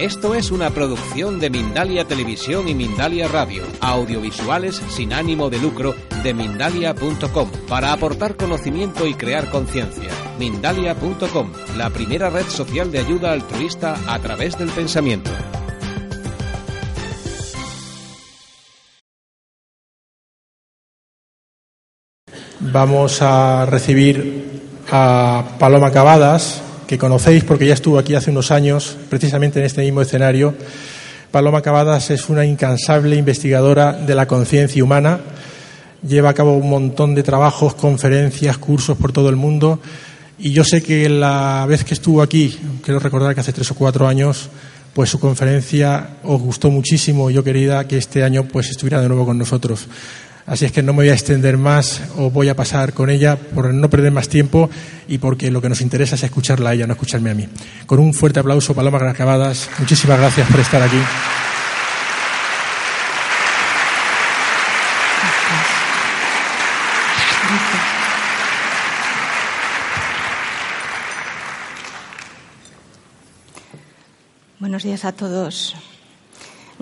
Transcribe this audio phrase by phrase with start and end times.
[0.00, 5.94] Esto es una producción de Mindalia Televisión y Mindalia Radio, audiovisuales sin ánimo de lucro
[6.22, 10.10] de mindalia.com, para aportar conocimiento y crear conciencia.
[10.38, 15.30] Mindalia.com, la primera red social de ayuda altruista a través del pensamiento.
[22.58, 28.96] Vamos a recibir a Paloma Cavadas, que conocéis porque ya estuvo aquí hace unos años,
[29.08, 30.56] precisamente en este mismo escenario.
[31.30, 35.20] Paloma Cavadas es una incansable investigadora de la conciencia humana,
[36.02, 39.78] lleva a cabo un montón de trabajos, conferencias, cursos por todo el mundo
[40.36, 43.76] y yo sé que la vez que estuvo aquí, quiero recordar que hace tres o
[43.76, 44.48] cuatro años,
[44.92, 49.24] pues su conferencia os gustó muchísimo yo quería que este año pues estuviera de nuevo
[49.24, 49.86] con nosotros.
[50.46, 53.36] Así es que no me voy a extender más o voy a pasar con ella
[53.36, 54.68] por no perder más tiempo
[55.06, 57.46] y porque lo que nos interesa es escucharla a ella, no escucharme a mí.
[57.86, 59.70] Con un fuerte aplauso, Paloma Gracabadas.
[59.78, 61.00] Muchísimas gracias por estar aquí.
[74.60, 75.74] Buenos días a todos.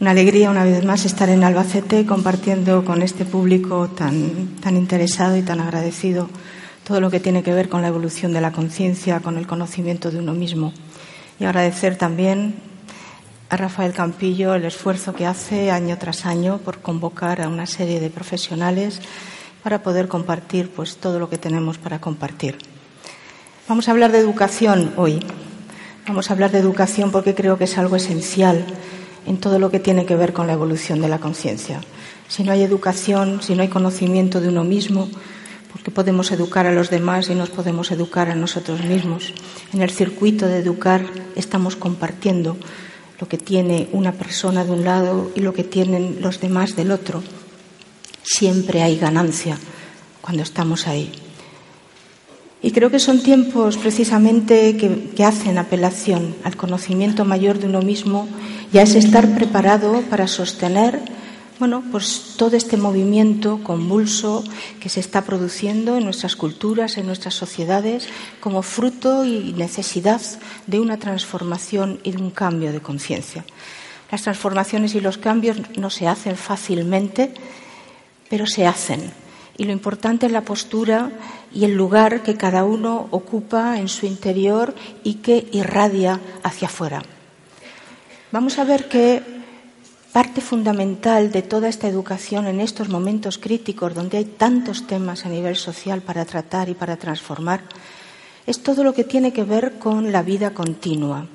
[0.00, 5.36] Una alegría una vez más estar en Albacete compartiendo con este público tan, tan interesado
[5.36, 6.30] y tan agradecido
[6.86, 10.12] todo lo que tiene que ver con la evolución de la conciencia, con el conocimiento
[10.12, 10.72] de uno mismo.
[11.40, 12.54] Y agradecer también
[13.50, 17.98] a Rafael Campillo el esfuerzo que hace año tras año por convocar a una serie
[17.98, 19.00] de profesionales
[19.64, 22.56] para poder compartir pues todo lo que tenemos para compartir.
[23.68, 25.18] Vamos a hablar de educación hoy.
[26.06, 28.64] Vamos a hablar de educación porque creo que es algo esencial
[29.26, 31.80] en todo lo que tiene que ver con la evolución de la conciencia.
[32.28, 35.08] Si no hay educación, si no hay conocimiento de uno mismo,
[35.72, 39.32] porque podemos educar a los demás y nos podemos educar a nosotros mismos.
[39.72, 41.04] En el circuito de educar
[41.36, 42.56] estamos compartiendo
[43.20, 46.92] lo que tiene una persona de un lado y lo que tienen los demás del
[46.92, 47.22] otro.
[48.22, 49.58] Siempre hay ganancia
[50.20, 51.27] cuando estamos ahí.
[52.60, 58.28] Y creo que son tiempos precisamente que, hacen apelación al conocimiento mayor de uno mismo
[58.72, 61.00] ya es estar preparado para sostener
[61.58, 64.44] bueno, pues todo este movimiento convulso
[64.78, 68.08] que se está produciendo en nuestras culturas, en nuestras sociedades,
[68.38, 70.20] como fruto y necesidad
[70.68, 73.44] de una transformación y de un cambio de conciencia.
[74.12, 77.34] Las transformaciones y los cambios no se hacen fácilmente,
[78.30, 79.10] pero se hacen.
[79.56, 81.10] Y lo importante es la postura
[81.52, 87.02] y el lugar que cada uno ocupa en su interior y que irradia hacia afuera.
[88.30, 89.22] Vamos a ver que
[90.12, 95.28] parte fundamental de toda esta educación en estos momentos críticos donde hay tantos temas a
[95.28, 97.62] nivel social para tratar y para transformar
[98.46, 101.26] es todo lo que tiene que ver con la vida continua.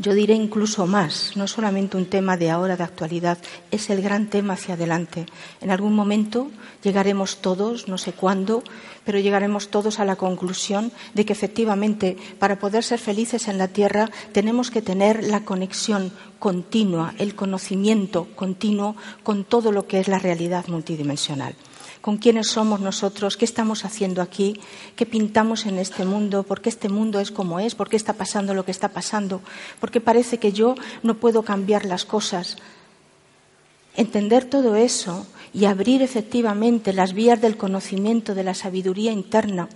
[0.00, 3.36] Yo diré incluso más, no solamente un tema de ahora, de actualidad,
[3.70, 5.26] es el gran tema hacia adelante.
[5.60, 6.48] En algún momento
[6.82, 8.62] llegaremos todos, no sé cuándo,
[9.04, 13.68] pero llegaremos todos a la conclusión de que efectivamente para poder ser felices en la
[13.68, 20.08] Tierra tenemos que tener la conexión continua, el conocimiento continuo con todo lo que es
[20.08, 21.54] la realidad multidimensional
[22.00, 24.58] con quiénes somos nosotros, qué estamos haciendo aquí,
[24.96, 28.14] qué pintamos en este mundo, por qué este mundo es como es, por qué está
[28.14, 29.40] pasando lo que está pasando,
[29.80, 32.56] porque parece que yo no puedo cambiar las cosas.
[33.96, 39.68] Entender todo eso y abrir efectivamente las vías del conocimiento, de la sabiduría interna,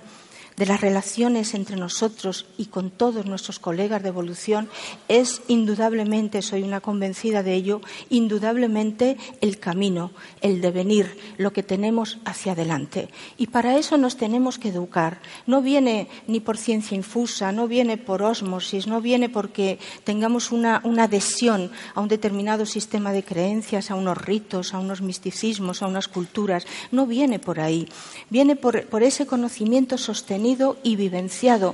[0.57, 4.69] de las relaciones entre nosotros y con todos nuestros colegas de evolución
[5.09, 10.13] es indudablemente, soy una convencida de ello, indudablemente el camino,
[10.43, 13.09] el devenir, lo que tenemos hacia adelante.
[13.37, 15.21] Y para eso nos tenemos que educar.
[15.47, 20.81] No viene ni por ciencia infusa, no viene por ósmosis, no viene porque tengamos una,
[20.85, 25.89] una adhesión a un determinado sistema de creencias, a unos ritos, a unos misticismos, a
[25.89, 26.67] unas culturas.
[26.93, 27.89] No viene por ahí.
[28.31, 30.44] Viene por, por ese conocimiento sostenido
[30.83, 31.73] y vivenciado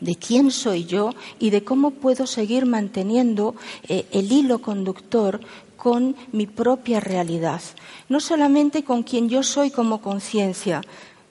[0.00, 3.54] de quién soy yo y de cómo puedo seguir manteniendo
[3.88, 5.40] eh, el hilo conductor
[5.76, 7.60] con mi propia realidad,
[8.08, 10.80] no solamente con quien yo soy como conciencia,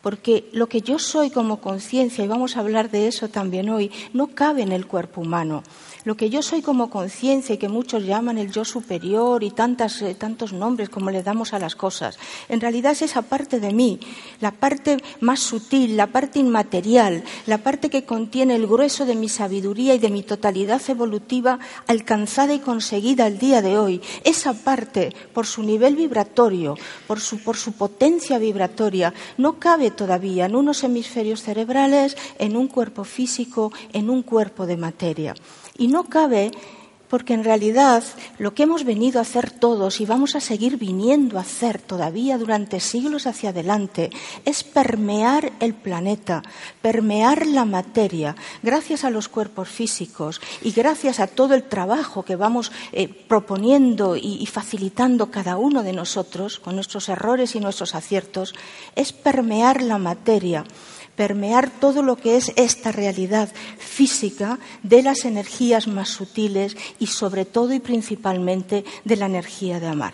[0.04, 3.92] porque lo que yo soy como conciencia, y vamos a hablar de eso también hoy,
[4.14, 5.64] no cabe en el cuerpo humano
[6.06, 10.02] lo que yo soy como conciencia y que muchos llaman el yo superior y tantas,
[10.02, 12.18] eh, tantos nombres como le damos a las cosas,
[12.48, 14.00] en realidad es esa parte de mí,
[14.40, 19.30] la parte más sutil, la parte inmaterial, la parte que contiene el grueso de mi
[19.30, 24.02] sabiduría y de mi totalidad evolutiva alcanzada y conseguida al día de hoy.
[24.24, 30.46] Esa parte, por su nivel vibratorio, por su, por su potencia vibratoria, no cabe todavía
[30.46, 35.36] en unos hemisferios cerebrales, en un cuerpo físico, en un cuerpo de materia.
[35.78, 36.52] Y no cabe
[37.10, 38.04] porque en realidad
[38.40, 42.38] lo que hemos venido a hacer todos y vamos a seguir viniendo a hacer todavía
[42.38, 44.10] durante siglos hacia adelante
[44.44, 46.44] es permear el planeta,
[46.82, 52.36] permear la materia, gracias a los cuerpos físicos y gracias a todo el trabajo que
[52.36, 57.96] vamos eh, proponiendo y, y facilitando cada uno de nosotros con nuestros errores y nuestros
[57.96, 58.54] aciertos,
[58.96, 60.66] es permear la materia
[61.16, 67.46] permear todo lo que es esta realidad física de las energías más sutiles y sobre
[67.46, 70.14] todo y principalmente de la energía de amar.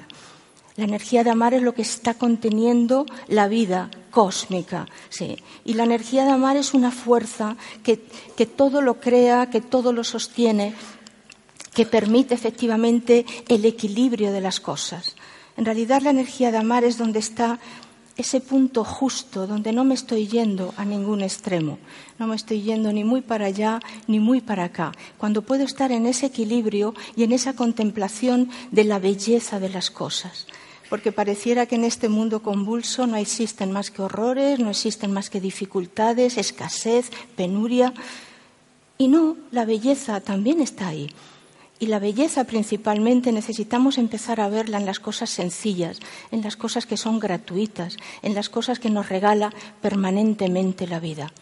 [0.77, 5.37] La energía de amar es lo que está conteniendo la vida cósmica, sí.
[5.65, 8.05] Y la energía de amar es una fuerza que,
[8.37, 10.73] que todo lo crea, que todo lo sostiene,
[11.73, 15.15] que permite efectivamente el equilibrio de las cosas.
[15.57, 17.59] En realidad la energía de amar es donde está
[18.21, 21.77] ese punto justo donde no me estoy yendo a ningún extremo,
[22.17, 25.91] no me estoy yendo ni muy para allá ni muy para acá, cuando puedo estar
[25.91, 30.47] en ese equilibrio y en esa contemplación de la belleza de las cosas.
[30.89, 35.29] Porque pareciera que en este mundo convulso no existen más que horrores, no existen más
[35.29, 37.93] que dificultades, escasez, penuria.
[38.97, 41.09] Y no, la belleza también está ahí.
[41.81, 45.97] Y la belleza principalmente necesitamos empezar a verla en las cosas sencillas,
[46.29, 49.51] en las cosas que son gratuitas, en las cosas que nos regala
[49.81, 51.33] permanentemente la vida.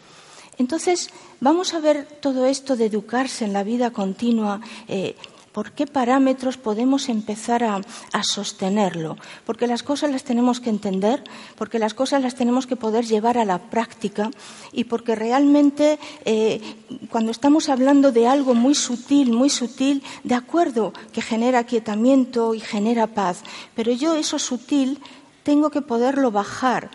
[0.57, 1.09] Entonces,
[1.41, 4.62] vamos a ver todo esto de educarse en la vida continua.
[4.88, 5.18] Eh,
[5.51, 7.81] ¿Por qué parámetros podemos empezar a,
[8.23, 9.17] sostenerlo?
[9.45, 11.23] Porque las cosas las tenemos que entender,
[11.57, 14.29] porque las cosas las tenemos que poder llevar a la práctica
[14.71, 16.61] y porque realmente eh,
[17.09, 22.59] cuando estamos hablando de algo muy sutil, muy sutil, de acuerdo, que genera aquietamiento y
[22.59, 23.41] genera paz,
[23.75, 24.99] pero yo eso sutil
[25.43, 26.91] tengo que poderlo bajar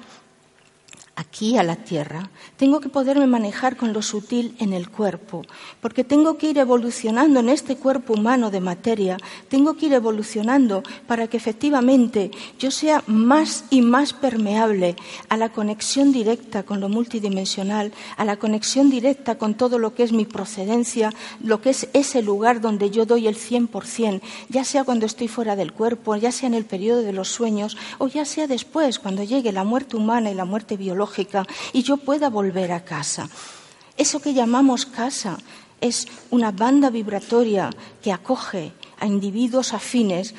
[1.16, 5.42] aquí a la tierra, tengo que poderme manejar con lo sutil en el cuerpo,
[5.80, 9.16] porque tengo que ir evolucionando en este cuerpo humano de materia,
[9.48, 14.96] tengo que ir evolucionando para que efectivamente yo sea más y más permeable
[15.28, 20.02] a la conexión directa con lo multidimensional, a la conexión directa con todo lo que
[20.02, 21.12] es mi procedencia,
[21.42, 25.54] lo que es ese lugar donde yo doy el 100%, ya sea cuando estoy fuera
[25.54, 29.22] del cuerpo, ya sea en el periodo de los sueños o ya sea después, cuando
[29.22, 31.03] llegue la muerte humana y la muerte biológica
[31.72, 33.28] y yo pueda volver a casa.
[33.96, 35.38] Eso que llamamos casa
[35.80, 37.70] es una banda vibratoria
[38.02, 40.34] que acoge a individuos afines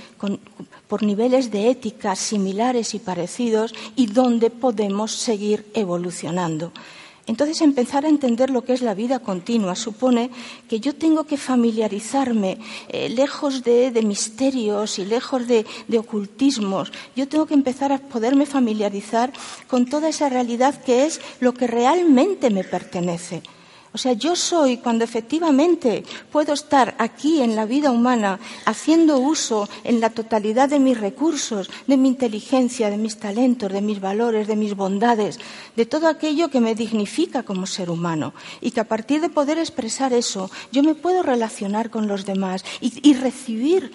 [0.88, 6.72] por niveles de ética similares y parecidos y donde podemos seguir evolucionando.
[7.28, 10.30] Entonces, empezar a entender lo que es la vida continua supone
[10.70, 17.28] que yo tengo que familiarizarme, eh, lejos de, misterios y lejos de, de, ocultismos, yo
[17.28, 19.34] tengo que empezar a poderme familiarizar
[19.68, 23.42] con toda esa realidad que es lo que realmente me pertenece.
[23.96, 29.70] O sea, yo soy cuando efectivamente puedo estar aquí en la vida humana haciendo uso
[29.86, 34.50] en la totalidad de mis recursos, de mi inteligencia, de mis talentos, de mis valores,
[34.50, 35.40] de mis bondades,
[35.78, 38.34] de todo aquello que me dignifica como ser humano.
[38.60, 42.66] Y que a partir de poder expresar eso, yo me puedo relacionar con los demás
[42.82, 43.94] y, recibir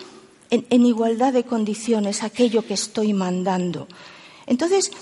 [0.49, 3.87] en igualdad de condiciones aquello que estoy mandando.
[4.47, 4.93] Entonces,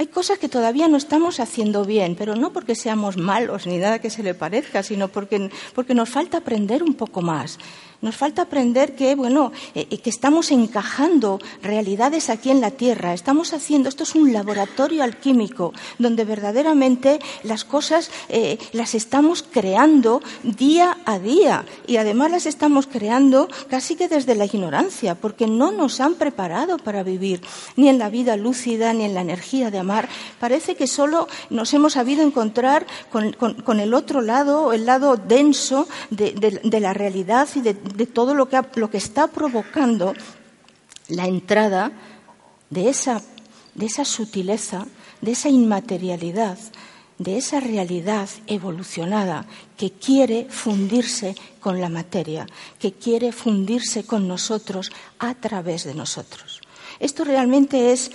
[0.00, 3.98] hay cosas que todavía no estamos haciendo bien, pero no porque seamos malos ni nada
[3.98, 7.58] que se le parezca, sino porque, porque nos falta aprender un poco más.
[8.02, 13.12] Nos falta aprender que, bueno, eh, eh, que estamos encajando realidades aquí en la Tierra.
[13.12, 20.22] Estamos haciendo, esto es un laboratorio alquímico donde verdaderamente las cosas eh, las estamos creando
[20.42, 25.70] día a día y además las estamos creando casi que desde la ignorancia, porque no
[25.70, 27.42] nos han preparado para vivir
[27.76, 30.08] ni en la vida lúcida ni en la energía de amar.
[30.38, 36.80] Parece que solo nos hemos sabido encontrar con, el otro lado, el lado denso de
[36.80, 40.14] la realidad y de, de todo lo que, lo que está provocando
[41.08, 41.92] la entrada
[42.70, 43.22] de esa,
[43.74, 44.86] de esa sutileza,
[45.20, 46.58] de esa inmaterialidad,
[47.18, 49.44] de esa realidad evolucionada
[49.76, 52.46] que quiere fundirse con la materia,
[52.78, 56.62] que quiere fundirse con nosotros a través de nosotros.
[56.98, 58.10] Esto realmente es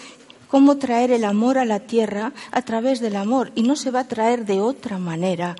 [0.47, 4.01] cómo traer el amor a la tierra a través del amor y no se va
[4.01, 5.55] a traer de otra manera,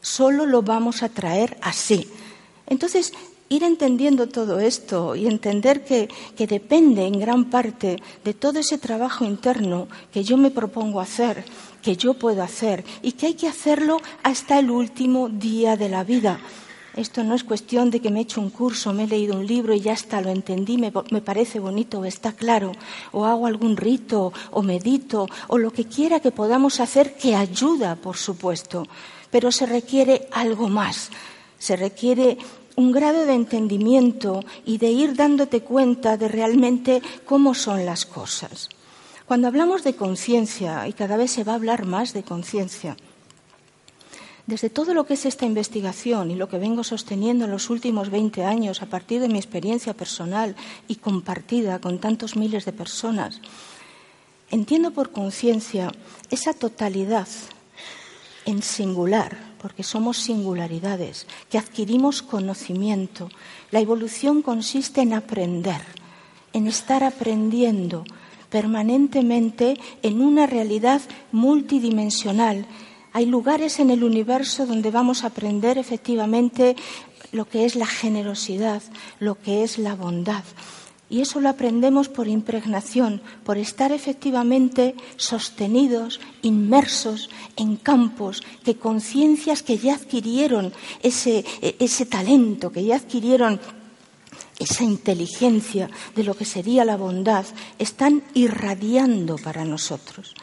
[0.00, 2.08] solo lo vamos a traer así.
[2.66, 3.12] Entonces,
[3.48, 6.08] ir entendiendo todo esto y entender que,
[6.46, 11.44] depende en gran parte de todo ese trabajo interno que yo me propongo hacer,
[11.82, 16.04] que yo puedo hacer y que hay que hacerlo hasta el último día de la
[16.04, 16.40] vida.
[16.96, 19.46] Esto no es cuestión de que me he hecho un curso, me he leído un
[19.46, 22.70] libro y ya está, lo entendí, me, me, parece bonito o está claro,
[23.10, 27.96] o hago algún rito o medito o lo que quiera que podamos hacer que ayuda,
[27.96, 28.86] por supuesto,
[29.28, 31.10] pero se requiere algo más,
[31.58, 32.38] se requiere
[32.76, 38.68] un grado de entendimiento y de ir dándote cuenta de realmente cómo son las cosas.
[39.26, 42.96] Cuando hablamos de conciencia, y cada vez se va a hablar más de conciencia,
[44.46, 48.10] desde todo lo que es esta investigación y lo que vengo sosteniendo en los últimos
[48.10, 50.54] 20 años a partir de mi experiencia personal
[50.86, 53.40] y compartida con tantos miles de personas,
[54.50, 55.90] entiendo por conciencia
[56.30, 57.28] esa totalidad
[58.44, 63.30] en singular, porque somos singularidades, que adquirimos conocimiento.
[63.70, 65.80] La evolución consiste en aprender,
[66.52, 68.04] en estar aprendiendo
[68.50, 71.00] permanentemente en una realidad
[71.32, 72.66] multidimensional
[73.14, 76.76] hay lugares en el universo donde vamos a aprender efectivamente
[77.32, 78.82] lo que es la generosidad,
[79.18, 80.42] lo que es la bondad.
[81.10, 89.62] Y eso lo aprendemos por impregnación, por estar efectivamente sostenidos, inmersos en campos que conciencias
[89.62, 91.44] que ya adquirieron ese,
[91.78, 93.60] ese talento, que ya adquirieron
[94.58, 97.44] esa inteligencia de lo que sería la bondad,
[97.78, 100.34] están irradiando para nosotros.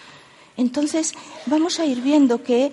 [0.57, 1.13] Entonces
[1.45, 2.71] vamos a ir viendo que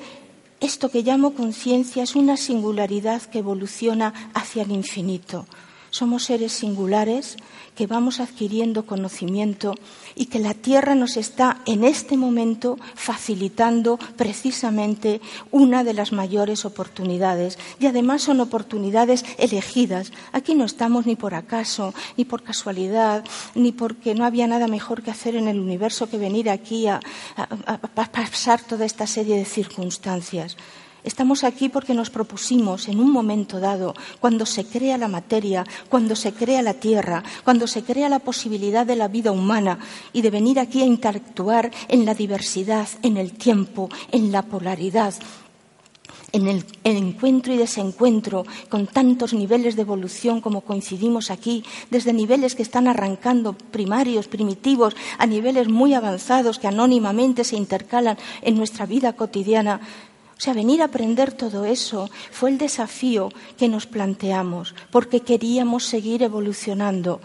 [0.60, 5.46] esto que llamo conciencia es una singularidad que evoluciona hacia el infinito.
[5.90, 7.36] Somos seres singulares
[7.78, 9.72] que vamos adquiriendo conocimiento
[10.16, 15.20] y que la Tierra nos está en este momento facilitando precisamente
[15.52, 17.56] una de las mayores oportunidades.
[17.78, 20.10] Y además son oportunidades elegidas.
[20.32, 25.04] Aquí no estamos ni por acaso, ni por casualidad, ni porque no había nada mejor
[25.04, 26.98] que hacer en el universo que venir aquí a,
[27.94, 30.56] pasar toda esta serie de circunstancias.
[31.04, 36.16] Estamos aquí porque nos propusimos en un momento dado, cuando se crea la materia, cuando
[36.16, 39.78] se crea la tierra, cuando se crea la posibilidad de la vida humana
[40.12, 45.14] y de venir aquí a interactuar en la diversidad, en el tiempo, en la polaridad,
[46.32, 52.54] en el, encuentro y desencuentro con tantos niveles de evolución como coincidimos aquí, desde niveles
[52.54, 58.86] que están arrancando primarios, primitivos, a niveles muy avanzados que anónimamente se intercalan en nuestra
[58.86, 59.80] vida cotidiana,
[60.38, 65.84] o sea, venir a aprender todo eso fue el desafío que nos planteamos, porque queríamos
[65.84, 67.20] seguir evolucionando,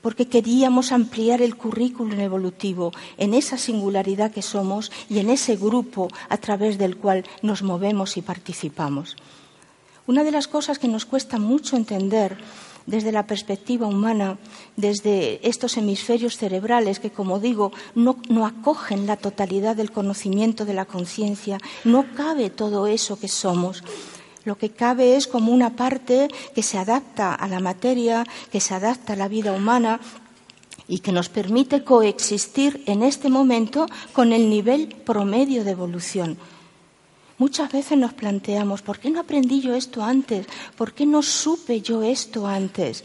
[0.00, 6.08] porque queríamos ampliar el currículum evolutivo en esa singularidad que somos y en ese grupo
[6.30, 9.16] a través del cual nos movemos y participamos.
[10.06, 12.38] Una de las cosas que nos cuesta mucho entender
[12.86, 14.38] desde la perspectiva humana,
[14.76, 18.16] desde estos hemisferios cerebrales que, como digo, no,
[18.46, 23.82] acogen la totalidad del conocimiento de la conciencia, no cabe todo eso que somos.
[24.44, 28.74] Lo que cabe es como una parte que se adapta a la materia, que se
[28.74, 30.00] adapta a la vida humana
[30.86, 36.38] y que nos permite coexistir en este momento con el nivel promedio de evolución.
[37.38, 40.46] Muchas veces nos planteamos, ¿por qué no aprendí yo esto antes?
[40.76, 43.04] ¿Por qué no supe yo esto antes?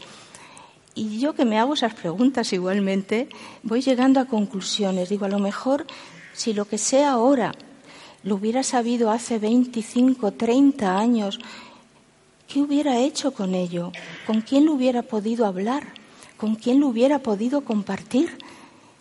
[0.94, 3.28] Y yo que me hago esas preguntas igualmente,
[3.62, 5.10] voy llegando a conclusiones.
[5.10, 5.86] Digo, a lo mejor
[6.32, 7.52] si lo que sé ahora
[8.22, 11.38] lo hubiera sabido hace 25, 30 años,
[12.48, 13.92] ¿qué hubiera hecho con ello?
[14.26, 15.88] ¿Con quién lo hubiera podido hablar?
[16.38, 18.38] ¿Con quién lo hubiera podido compartir?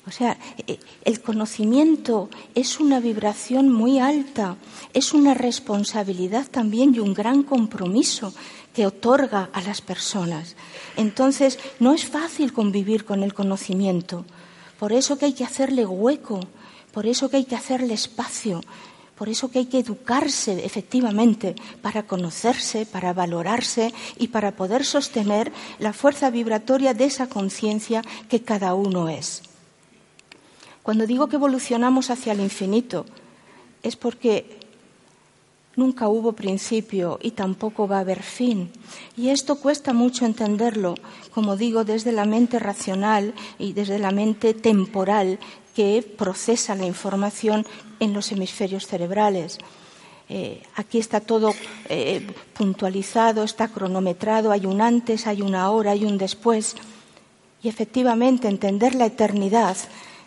[0.07, 4.57] O sea, eh, el conocimiento es una vibración muy alta,
[4.93, 8.33] es una responsabilidad también y un gran compromiso
[8.73, 10.55] que otorga a las personas.
[10.97, 14.25] Entonces, no es fácil convivir con el conocimiento.
[14.79, 16.39] Por eso que hay que hacerle hueco,
[16.91, 18.61] por eso que hay que hacerle espacio,
[19.15, 21.53] por eso que hay que educarse efectivamente
[21.83, 28.41] para conocerse, para valorarse y para poder sostener la fuerza vibratoria de esa conciencia que
[28.41, 29.43] cada uno es.
[30.83, 33.05] Cuando digo que evolucionamos hacia el infinito,
[33.83, 34.59] es porque
[35.75, 38.69] nunca hubo principio y tampoco va a haber fin.
[39.15, 40.95] Y esto cuesta mucho entenderlo,
[41.33, 45.39] como digo, desde la mente racional y desde la mente temporal
[45.75, 47.65] que procesa la información
[47.99, 49.57] en los hemisferios cerebrales.
[50.29, 51.53] Eh, aquí está todo
[51.89, 56.75] eh, puntualizado, está cronometrado, hay un antes, hay una hora, hay un después.
[57.63, 59.77] Y efectivamente entender la eternidad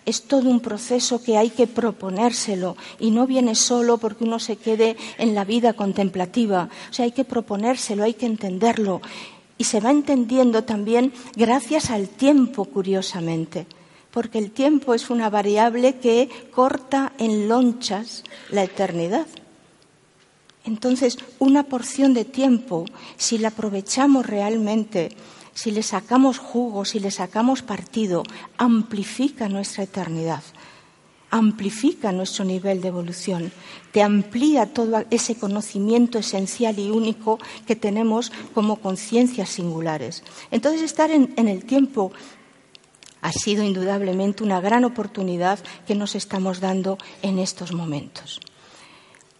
[0.07, 4.57] es todo un proceso que hay que proponérselo y no viene solo porque uno se
[4.57, 6.69] quede en la vida contemplativa.
[6.91, 9.01] O sea, hay que proponérselo, hay que entenderlo.
[9.57, 13.67] Y se va entendiendo también gracias al tiempo, curiosamente,
[14.11, 19.27] porque el tiempo es una variable que corta en lonchas la eternidad.
[20.65, 25.11] Entonces, una porción de tiempo, si la aprovechamos realmente,
[25.55, 28.23] si le sacamos jugo, si le sacamos partido,
[28.59, 30.43] amplifica nuestra eternidad.
[31.35, 33.51] amplifica nuestro nivel de evolución,
[33.91, 40.23] te amplía todo ese conocimiento esencial y único que tenemos como conciencias singulares.
[40.53, 42.13] Entonces, estar en, en el tiempo
[43.21, 45.59] ha sido indudablemente una gran oportunidad
[45.89, 48.39] que nos estamos dando en estos momentos.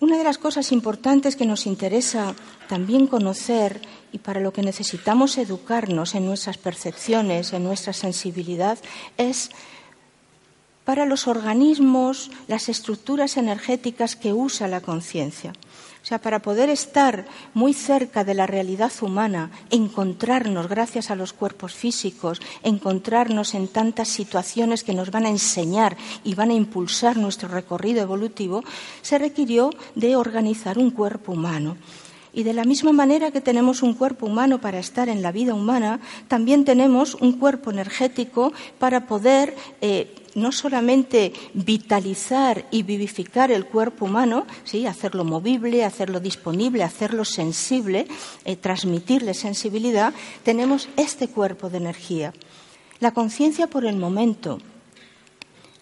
[0.01, 2.35] Una de las cosas importantes que nos interesa
[2.69, 3.81] también conocer
[4.15, 8.79] y para lo que necesitamos educarnos en nuestras percepciones, en nuestra sensibilidad,
[9.19, 9.51] es
[10.85, 15.53] para los organismos, las estructuras energéticas que usa la conciencia.
[16.01, 21.33] O sea, para poder estar muy cerca de la realidad humana, encontrarnos gracias a los
[21.33, 27.17] cuerpos físicos, encontrarnos en tantas situaciones que nos van a enseñar y van a impulsar
[27.17, 28.63] nuestro recorrido evolutivo,
[29.03, 31.77] se requirió de organizar un cuerpo humano.
[32.35, 35.55] Y de la misma manera que tenemos un cuerpo humano para estar en la vida
[35.55, 43.67] humana, también tenemos un cuerpo energético para poder eh, no solamente vitalizar y vivificar el
[43.67, 44.85] cuerpo humano, ¿sí?
[44.87, 48.09] hacerlo movible, hacerlo disponible, hacerlo sensible,
[48.45, 50.13] eh, transmitirle sensibilidad,
[50.43, 52.33] tenemos este cuerpo de energía.
[52.99, 54.59] La conciencia por el momento,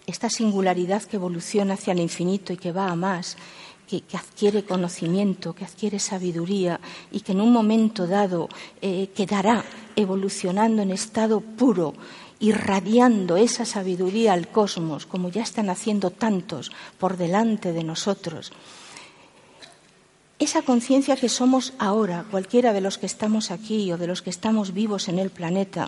[0.05, 3.37] esta singularidad que evoluciona hacia el infinito y que va a más,
[4.01, 6.79] que, adquiere conocimiento, que adquiere sabiduría
[7.11, 8.49] y que en un momento dado
[8.81, 9.63] eh, quedará
[9.95, 11.93] evolucionando en estado puro,
[12.39, 18.51] irradiando esa sabiduría al cosmos, como ya están haciendo tantos por delante de nosotros.
[20.39, 24.29] Esa conciencia que somos ahora, cualquiera de los que estamos aquí o de los que
[24.29, 25.87] estamos vivos en el planeta,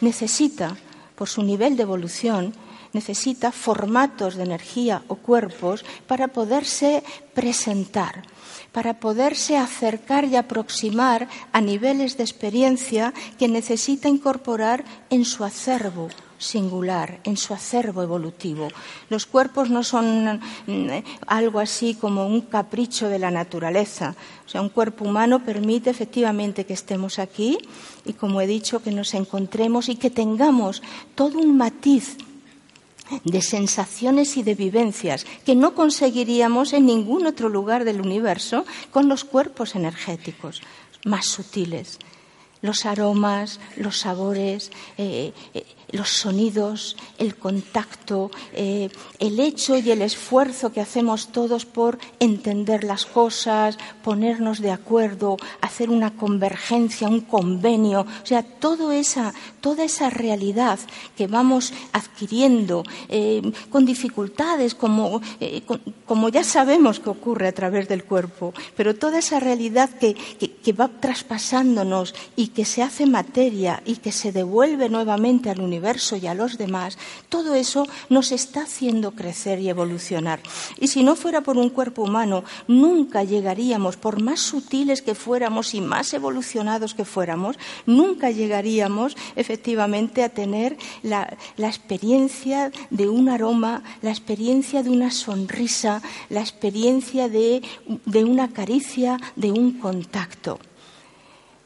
[0.00, 0.76] necesita,
[1.14, 2.52] por su nivel de evolución,
[2.96, 7.04] necesita formatos de energía o cuerpos para poderse
[7.36, 8.24] presentar,
[8.72, 16.08] para poderse acercar y aproximar a niveles de experiencia que necesita incorporar en su acervo
[16.38, 18.68] singular, en su acervo evolutivo.
[19.08, 20.88] Los cuerpos no son mm,
[21.26, 24.14] algo así como un capricho de la naturaleza.
[24.46, 27.58] O sea, un cuerpo humano permite efectivamente que estemos aquí
[28.04, 30.82] y, como he dicho, que nos encontremos y que tengamos
[31.14, 32.16] todo un matiz
[33.24, 39.08] de sensaciones y de vivencias que no conseguiríamos en ningún otro lugar del universo con
[39.08, 40.62] los cuerpos energéticos
[41.04, 41.98] más sutiles.
[42.62, 50.02] Los aromas, los sabores, eh, eh, los sonidos, el contacto, eh, el hecho y el
[50.02, 57.20] esfuerzo que hacemos todos por entender las cosas, ponernos de acuerdo, hacer una convergencia, un
[57.20, 60.78] convenio, o sea, toda esa, toda esa realidad
[61.16, 65.62] que vamos adquiriendo eh, con dificultades, como, eh,
[66.04, 70.72] como ya sabemos que ocurre a través del cuerpo, pero toda esa realidad que, que
[70.72, 76.16] va traspasándonos y que se hace materia y que se devuelve nuevamente al universo, universo
[76.16, 76.96] y a los demás,
[77.28, 80.40] todo eso nos está haciendo crecer y evolucionar.
[80.80, 85.74] Y si no fuera por un cuerpo humano, nunca llegaríamos, por más sutiles que fuéramos
[85.74, 93.28] y más evolucionados que fuéramos, nunca llegaríamos efectivamente a tener la, la experiencia de un
[93.28, 97.62] aroma, la experiencia de una sonrisa, la experiencia de,
[98.06, 100.58] de una caricia, de un contacto.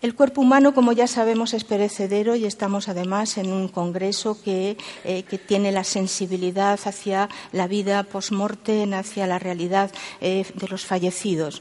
[0.03, 4.79] El cuerpo humano, como ya sabemos, es perecedero y estamos además en un congreso que,
[5.05, 9.91] eh, tiene la sensibilidad hacia la vida post-mortem, hacia la realidad
[10.23, 11.61] eh, de los fallecidos.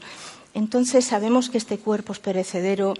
[0.54, 2.94] Entonces sabemos que este cuerpo es perecedero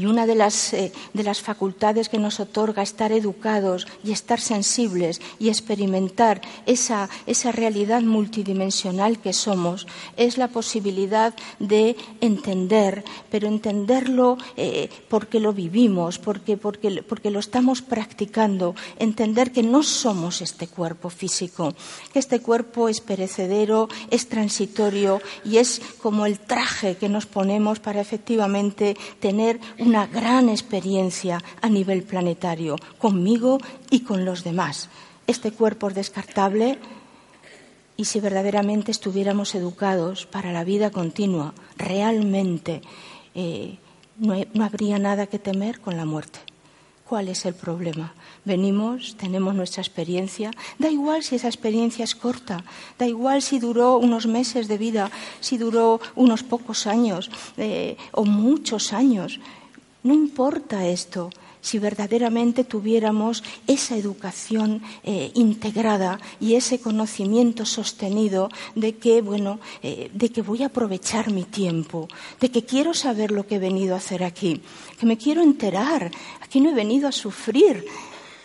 [0.00, 4.40] y una de las, eh, de las, facultades que nos otorga estar educados y estar
[4.40, 9.86] sensibles y experimentar esa, esa realidad multidimensional que somos
[10.16, 17.38] es la posibilidad de entender, pero entenderlo eh, porque lo vivimos, porque, porque, porque lo
[17.38, 21.74] estamos practicando, entender que no somos este cuerpo físico,
[22.12, 27.80] que este cuerpo es perecedero, es transitorio y es como el traje que nos ponemos
[27.80, 33.58] para efectivamente tener una gran experiencia a nivel planetario, conmigo
[33.90, 34.88] y con los demás.
[35.26, 36.78] Este cuerpo es descartable
[37.96, 42.82] y si verdaderamente estuviéramos educados para la vida continua, realmente
[43.34, 43.78] eh,
[44.16, 46.38] no, no habría nada que temer con la muerte.
[47.08, 48.14] ¿Cuál es el problema?
[48.44, 52.62] Venimos, tenemos nuestra experiencia, da igual si esa experiencia es corta,
[52.96, 58.24] da igual si duró unos meses de vida, si duró unos pocos años eh, o
[58.24, 59.40] muchos años.
[60.02, 68.96] No importa esto si verdaderamente tuviéramos esa educación eh, integrada y ese conocimiento sostenido de
[68.96, 72.08] que, bueno, eh, de que voy a aprovechar mi tiempo,
[72.40, 74.62] de que quiero saber lo que he venido a hacer aquí,
[74.98, 76.10] que me quiero enterar,
[76.40, 77.84] aquí no he venido a sufrir,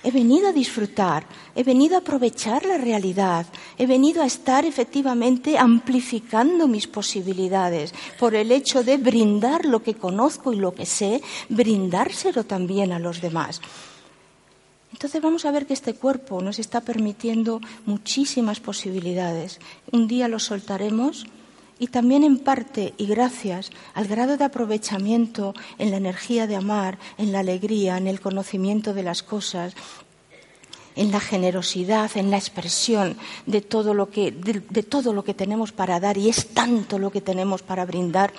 [0.05, 5.57] He venido a disfrutar, he venido a aprovechar la realidad, he venido a estar efectivamente
[5.57, 11.23] amplificando mis posibilidades por el hecho de brindar lo que conozco y lo que sé,
[11.49, 13.61] brindárselo también a los demás.
[14.93, 19.59] Entonces vamos a ver que este cuerpo nos está permitiendo muchísimas posibilidades.
[19.91, 21.25] Un día lo soltaremos
[21.79, 26.97] y también en parte y gracias al grado de aprovechamiento en la energía de amar,
[27.17, 29.75] en la alegría, en el conocimiento de las cosas,
[30.95, 35.71] en la generosidad, en la expresión de todo lo que, de, todo lo que tenemos
[35.71, 38.31] para dar y es tanto lo que tenemos para brindar.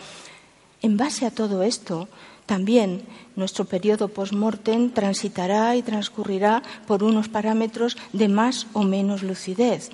[0.80, 2.08] En base a todo esto,
[2.46, 3.02] también
[3.34, 9.90] nuestro periodo post-mortem transitará y transcurrirá por unos parámetros de más o menos lucidez.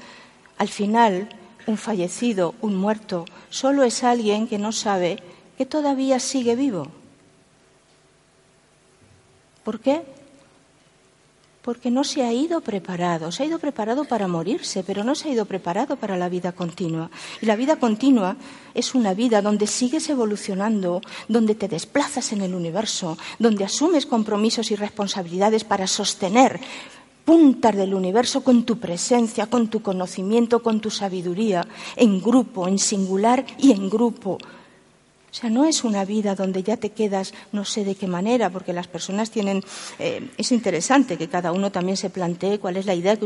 [0.59, 1.29] Al final,
[1.67, 5.23] un fallecido, un muerto, solo es alguien que no sabe
[5.57, 6.89] que todavía sigue vivo.
[9.65, 10.03] ¿Por qué?
[11.63, 15.29] Porque no se ha ido preparado, se ha ido preparado para morirse, pero no se
[15.29, 17.09] ha ido preparado para la vida continua.
[17.41, 18.37] Y la vida continua
[18.75, 24.73] es una vida donde sigues evolucionando, donde te desplazas en el universo, donde asumes compromisos
[24.73, 26.61] y responsabilidades para sostener
[27.25, 32.79] puntas del universo con tu presencia, con tu conocimiento, con tu sabiduría, en grupo, en
[32.79, 34.39] singular y en grupo.
[35.33, 38.51] O sea, no es una vida donde ya te quedas no sé de qué manera,
[38.51, 39.65] porque las personas tienen.
[39.99, 43.25] Eh, es interesante que cada uno también se plantee cuál es la idea que,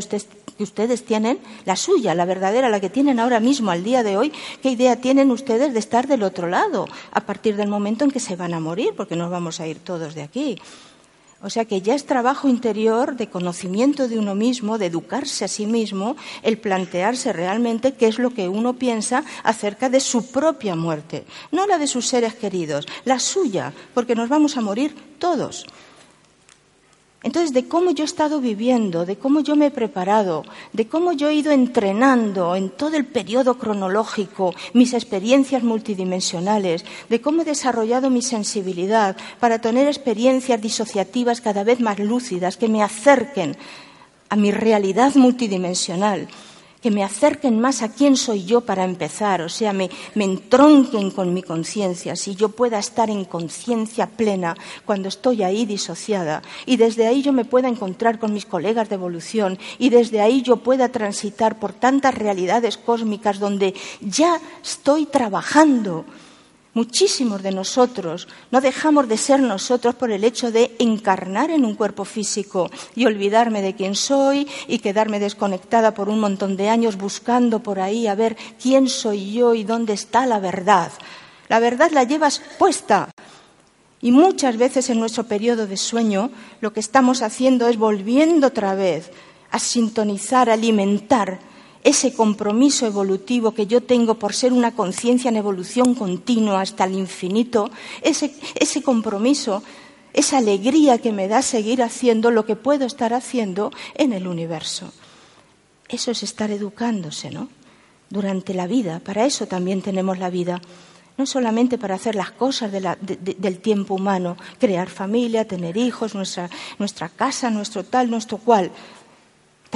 [0.57, 4.17] que ustedes tienen, la suya, la verdadera, la que tienen ahora mismo, al día de
[4.17, 4.33] hoy,
[4.63, 8.21] qué idea tienen ustedes de estar del otro lado a partir del momento en que
[8.21, 10.59] se van a morir, porque nos vamos a ir todos de aquí.
[11.43, 15.49] O sea que ya es trabajo interior de conocimiento de uno mismo, de educarse a
[15.49, 20.75] sí mismo, el plantearse realmente qué es lo que uno piensa acerca de su propia
[20.75, 25.67] muerte, no la de sus seres queridos, la suya, porque nos vamos a morir todos.
[27.27, 31.11] Entonces, de cómo yo he estado viviendo, de cómo yo me he preparado, de cómo
[31.11, 37.45] yo he ido entrenando en todo el periodo cronológico mis experiencias multidimensionales, de cómo he
[37.45, 43.57] desarrollado mi sensibilidad para tener experiencias disociativas cada vez más lúcidas que me acerquen
[44.29, 46.29] a mi realidad multidimensional
[46.87, 51.11] que me acerquen más a quién soy yo para empezar, o sea, me, me entronquen
[51.11, 56.77] con mi conciencia, si yo pueda estar en conciencia plena cuando estoy ahí disociada, y
[56.77, 60.59] desde ahí yo me pueda encontrar con mis colegas de evolución, y desde ahí yo
[60.59, 66.05] pueda transitar por tantas realidades cósmicas donde ya estoy trabajando
[66.77, 71.75] Muchísimos de nosotros no dejamos de ser nosotros por el hecho de encarnar en un
[71.75, 76.99] cuerpo físico y olvidarme de quién soy y quedarme desconectada por un montón de años
[76.99, 80.93] buscando por ahí a ver quién soy yo y dónde está la verdad.
[81.49, 83.11] La verdad la llevas puesta.
[84.03, 88.75] Y muchas veces en nuestro periodo de sueño lo que estamos haciendo es volviendo otra
[88.75, 89.13] vez
[89.51, 91.39] a sintonizar, a alimentar
[91.87, 96.95] ese compromiso evolutivo que yo tengo por ser una conciencia en evolución continua hasta el
[96.95, 97.71] infinito,
[98.03, 99.63] ese, ese compromiso,
[100.13, 104.93] esa alegría que me da seguir haciendo lo que puedo estar haciendo en el universo.
[105.89, 107.49] Eso es estar educándose, ¿no?
[108.11, 110.61] Durante la vida, para eso también tenemos la vida
[111.17, 117.09] no solamente para hacer las cosas del tiempo humano, crear familia, tener hijos, nuestra, nuestra
[117.09, 118.71] casa, nuestro tal, nuestro cual,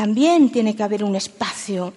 [0.01, 1.93] también tiene que haber un espacio.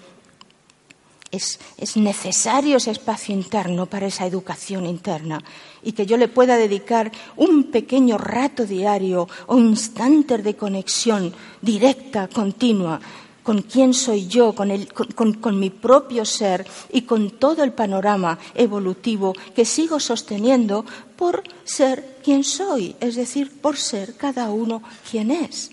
[1.31, 1.57] Es,
[1.95, 5.41] necesario ese espacio interno para esa educación interna
[5.81, 12.27] y que yo le pueda dedicar un pequeño rato diario o instante de conexión directa,
[12.27, 12.99] continua,
[13.41, 19.63] con quién soy yo, con, mi propio ser y con todo el panorama evolutivo que
[19.63, 20.83] sigo sosteniendo
[21.15, 25.71] por ser quien soy, es decir, por ser cada uno quien es.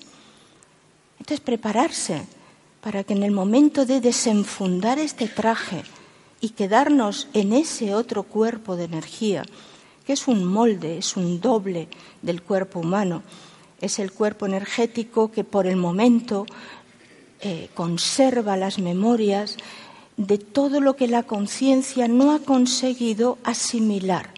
[1.31, 2.23] Entonces, prepararse
[2.81, 5.85] para que en el momento de desenfundar este traje
[6.41, 9.45] y quedarnos en ese otro cuerpo de energía,
[10.05, 11.87] que es un molde, es un doble
[12.21, 13.23] del cuerpo humano,
[13.81, 16.47] es el cuerpo energético que por el momento
[17.43, 19.57] eh, conserva las memorias
[20.17, 24.31] de todo lo que la conciencia no ha conseguido asimilar.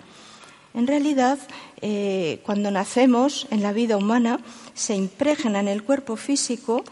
[0.74, 1.38] En realidad,
[1.82, 4.38] eh, cuando nacemos en la vida humana,
[4.72, 6.84] se impregna en el cuerpo físico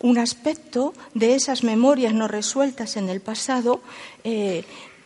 [0.00, 3.80] un aspecto de esas memorias no resueltas en el pasado
[4.22, 4.62] eh,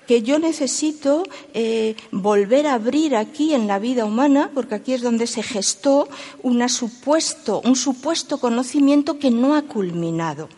[0.06, 1.22] que yo necesito
[1.54, 6.08] eh, volver a abrir aquí en la vida humana, porque aquí es donde se gestó
[6.68, 10.48] supuesto, un supuesto conocimiento que no ha culminado.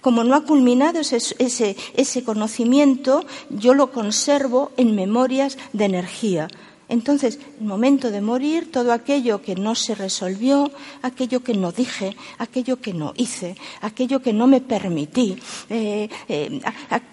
[0.00, 6.48] Como no ha culminado ese conocimiento, yo lo conservo en memorias de energía
[6.88, 10.70] Entonces, el momento de morir, todo aquello que no se resolvió,
[11.02, 15.36] aquello que no dije, aquello que no hice, aquello que no me permití,
[15.68, 16.60] eh, eh,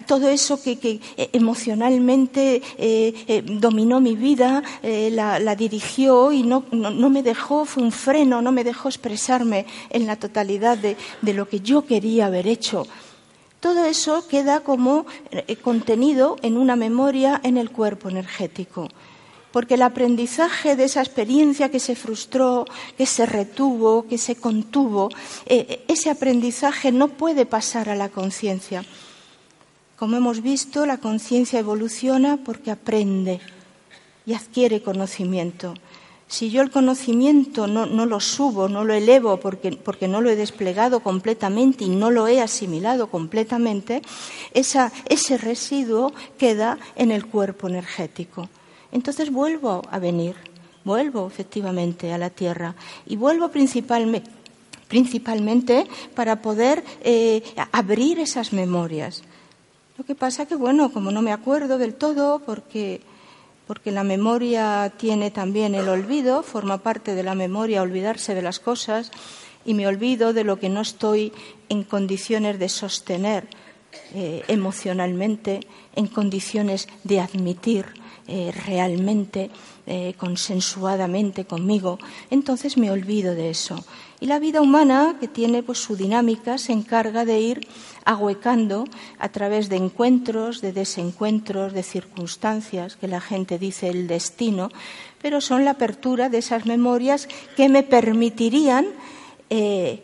[0.06, 2.62] todo eso que, eh, emocionalmente
[3.44, 6.64] dominó mi vida, la, dirigió y no,
[7.10, 11.48] me dejó, fue un freno, no me dejó expresarme en la totalidad de, de lo
[11.48, 12.86] que yo quería haber hecho.
[13.60, 15.06] Todo eso queda como
[15.62, 18.88] contenido en una memoria en el cuerpo energético
[19.56, 22.66] porque el aprendizaje de esa experiencia que se frustró,
[22.98, 25.08] que se retuvo, que se contuvo,
[25.46, 28.84] eh, ese aprendizaje no puede pasar a la conciencia.
[29.96, 33.40] Como hemos visto, la conciencia evoluciona porque aprende
[34.26, 35.72] y adquiere conocimiento.
[36.28, 40.36] Si yo el conocimiento no, lo subo, no lo elevo porque, porque, no lo he
[40.36, 44.02] desplegado completamente y no lo he asimilado completamente,
[44.52, 48.50] ese residuo queda en el cuerpo energético.
[48.96, 50.36] Entonces vuelvo a venir,
[50.82, 54.24] vuelvo efectivamente a la tierra y vuelvo principalmente,
[56.14, 59.22] para poder eh, abrir esas memorias.
[59.98, 63.02] Lo que pasa que, bueno, como no me acuerdo del todo, porque,
[63.66, 68.60] porque la memoria tiene también el olvido, forma parte de la memoria olvidarse de las
[68.60, 69.10] cosas,
[69.66, 71.34] y me olvido de lo que no estoy
[71.68, 73.46] en condiciones de sostener
[74.14, 75.60] eh, emocionalmente,
[75.94, 79.50] en condiciones de admitir eh, realmente,
[79.86, 83.84] eh, consensuadamente conmigo, entonces me olvido de eso.
[84.18, 87.68] Y la vida humana, que tiene pues, su dinámica, se encarga de ir
[88.04, 88.84] ahuecando
[89.20, 94.70] a través de encuentros, de desencuentros, de circunstancias, que la gente dice el destino,
[95.22, 98.86] pero son la apertura de esas memorias que me permitirían
[99.50, 100.02] eh,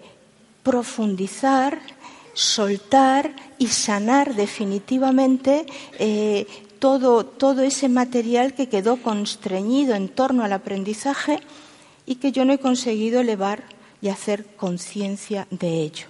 [0.62, 1.80] profundizar,
[2.35, 5.66] soltar y sanar definitivamente
[6.83, 11.38] todo, ese material que quedó constreñido en torno al aprendizaje
[12.07, 13.62] y que yo no he conseguido elevar
[14.01, 16.07] y hacer conciencia de ello.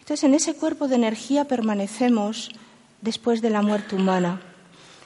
[0.00, 2.50] Entonces, en ese cuerpo de energía permanecemos
[3.02, 4.40] después de la muerte humana.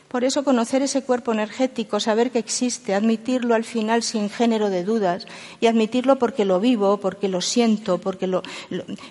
[0.09, 4.85] Por eso conocer ese cuerpo energético, saber que existe, admitirlo al final sin género de
[4.85, 5.27] dudas
[5.61, 8.43] y admitirlo porque lo vivo, porque lo siento, porque lo,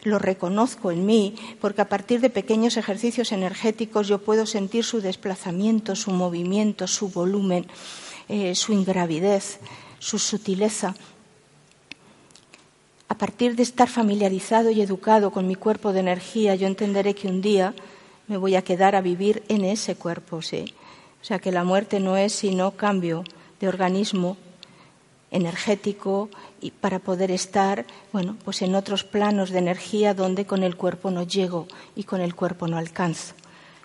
[0.04, 5.96] reconozco en mí, porque a partir de pequeños ejercicios energéticos yo puedo sentir su desplazamiento,
[5.98, 7.68] su movimiento, su volumen,
[8.30, 9.60] eh, su ingravidez,
[10.00, 10.96] su sutileza.
[13.10, 17.28] A partir de estar familiarizado y educado con mi cuerpo de energía, yo entenderé que
[17.28, 17.76] un día
[18.28, 20.74] me voy a quedar a vivir en ese cuerpo, sí.
[21.26, 23.24] O sea que la muerte no es sino cambio
[23.60, 24.38] de organismo
[25.32, 26.30] energético
[26.62, 31.10] y para poder estar, bueno, pues en otros planos de energía donde con el cuerpo
[31.10, 33.34] no llego y con el cuerpo no alcanzo.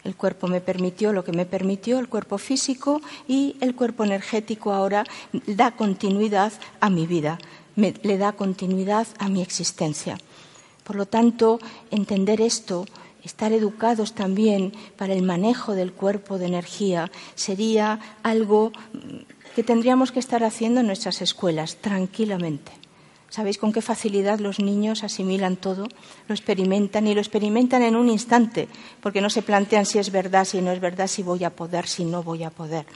[0.05, 4.74] El cuerpo me permitió lo que me permitió, el cuerpo físico y el cuerpo energético
[4.74, 5.05] ahora
[5.46, 7.38] da continuidad a mi vida,
[7.74, 10.18] le da continuidad a mi existencia.
[10.85, 11.59] Por lo tanto,
[11.90, 12.85] entender esto
[13.25, 18.73] estar educados también para el manejo del cuerpo de energía sería algo
[19.55, 22.73] que tendríamos que estar haciendo en nuestras escuelas tranquilamente.
[23.31, 25.87] ¿Sabéis con qué facilidad los niños asimilan todo?
[26.27, 28.69] Lo experimentan y lo experimentan en un instante,
[29.01, 31.87] porque no se plantean si es verdad, si no es verdad, si voy a poder,
[31.87, 32.87] si no voy a poder.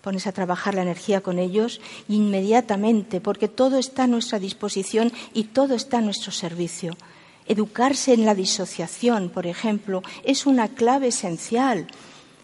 [0.00, 5.44] Pones a trabajar la energía con ellos inmediatamente, porque todo está a nuestra disposición y
[5.44, 6.96] todo está a nuestro servicio.
[7.48, 11.86] Educarse en la disociación, por ejemplo, es una clave esencial.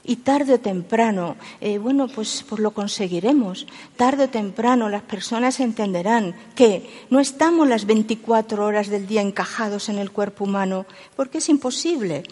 [0.04, 3.68] Y tarde o temprano, eh, bueno, pues, pues, lo conseguiremos.
[3.96, 9.88] Tarde o temprano las personas entenderán que no estamos las 24 horas del día encajados
[9.88, 12.24] en el cuerpo humano, porque es imposible.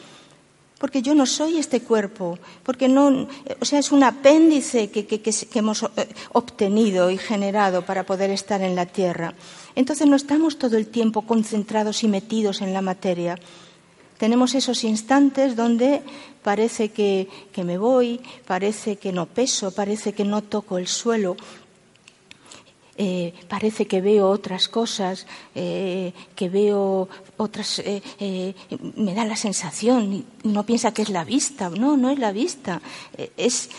[0.80, 3.28] Porque yo no soy este cuerpo, porque no,
[3.60, 8.62] o sea, es un apéndice que, que hemos eh, obtenido y generado para poder estar
[8.62, 9.34] en la tierra.
[9.74, 13.36] Entonces no estamos todo el tiempo concentrados y metidos en la materia.
[14.20, 16.02] Tenemos esos instantes donde
[16.42, 21.36] parece que, me voy, parece que no peso, parece que no toco el suelo,
[23.02, 27.08] eh, parece que veo otras cosas, eh, que veo
[27.38, 28.54] otras, eh,
[28.94, 32.82] me da la sensación, no piensa que es la vista, no, no es la vista,
[33.38, 33.70] es,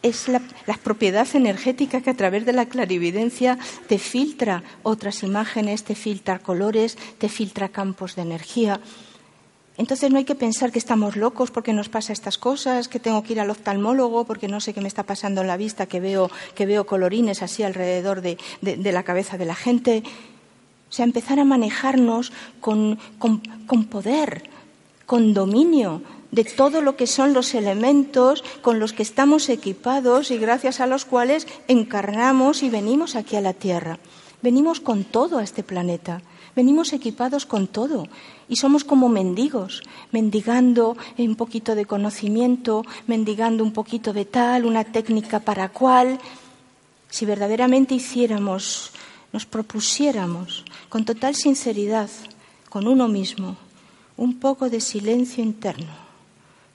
[0.00, 0.40] es la,
[0.82, 6.96] propiedad energética que a través de la clarividencia te filtra otras imágenes, te filtra colores,
[7.18, 8.80] te filtra campos de energía.
[9.76, 13.22] Entonces no hay que pensar que estamos locos porque nos pasa estas cosas, que tengo
[13.24, 15.98] que ir al oftalmólogo porque no sé qué me está pasando en la vista, que
[15.98, 20.04] veo, que veo colorines así alrededor de, la cabeza de la gente.
[20.88, 24.48] O sea, empezar a manejarnos con, con poder,
[25.06, 30.38] con dominio de todo lo que son los elementos con los que estamos equipados y
[30.38, 33.98] gracias a los cuales encarnamos y venimos aquí a la Tierra.
[34.42, 36.22] Venimos con todo a este planeta,
[36.54, 38.08] venimos equipados con todo
[38.48, 44.84] y somos como mendigos, mendigando un poquito de conocimiento, mendigando un poquito de tal, una
[44.84, 46.18] técnica para cual.
[47.08, 48.92] Si verdaderamente hiciéramos,
[49.32, 52.10] nos propusiéramos con total sinceridad,
[52.68, 53.56] con uno mismo,
[54.16, 56.04] un poco de silencio interno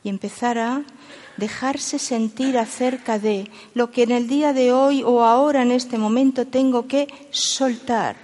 [0.03, 0.83] y empezar a
[1.37, 5.97] dejarse sentir acerca de lo que en el día de hoy o ahora en este
[5.97, 8.17] momento tengo que soltar,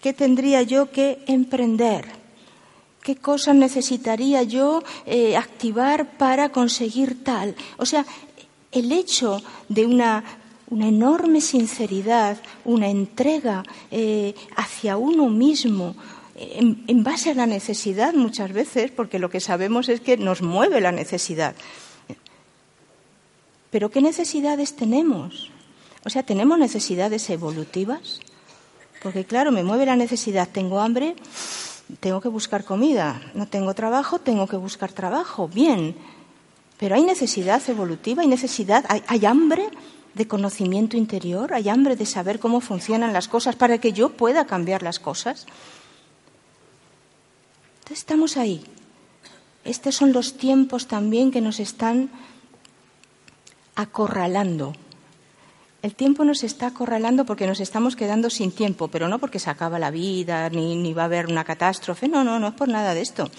[0.00, 2.19] qué tendría yo que emprender,
[3.10, 7.56] qué cosas necesitaría yo eh, activar para conseguir tal.
[7.76, 8.06] O sea,
[8.70, 10.22] el hecho de una,
[10.68, 15.96] una enorme sinceridad, una entrega eh, hacia uno mismo,
[16.36, 20.80] en, base a la necesidad muchas veces, porque lo que sabemos es que nos mueve
[20.80, 21.56] la necesidad.
[23.72, 25.50] Pero ¿qué necesidades tenemos?
[26.04, 28.20] O sea, ¿tenemos necesidades evolutivas?
[29.02, 31.16] Porque claro, me mueve la necesidad, tengo hambre,
[31.98, 35.96] tengo que buscar comida, no tengo trabajo, tengo que buscar trabajo, bien.
[36.78, 39.68] Pero hay necesidad evolutiva, hay necesidad, hay hambre
[40.14, 44.46] de conocimiento interior, hay hambre de saber cómo funcionan las cosas para que yo pueda
[44.46, 45.46] cambiar las cosas
[47.92, 48.64] estamos ahí.
[49.64, 52.10] Estos son los tiempos también que nos están
[53.74, 54.74] acorralando.
[55.82, 59.48] El tiempo nos está acorralando porque nos estamos quedando sin tiempo, pero no porque se
[59.48, 62.06] acaba la vida ni, va a haber una catástrofe.
[62.06, 63.30] No, no, no es por nada de esto.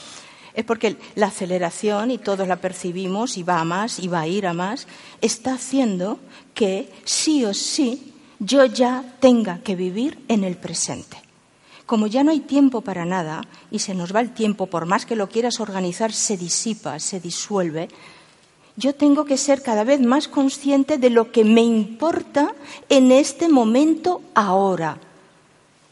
[0.55, 4.27] Es porque la aceleración, y todos la percibimos, y va a más, y va a
[4.27, 4.87] ir a más,
[5.21, 6.19] está haciendo
[6.55, 11.17] que sí o sí yo ya tenga que vivir en el presente.
[11.85, 15.05] Como ya no hay tiempo para nada y se nos va el tiempo, por más
[15.05, 17.87] que lo quieras organizar, se disipa, se disuelve,
[18.77, 22.53] yo tengo que ser cada vez más consciente de lo que me importa
[22.89, 24.97] en este momento ahora.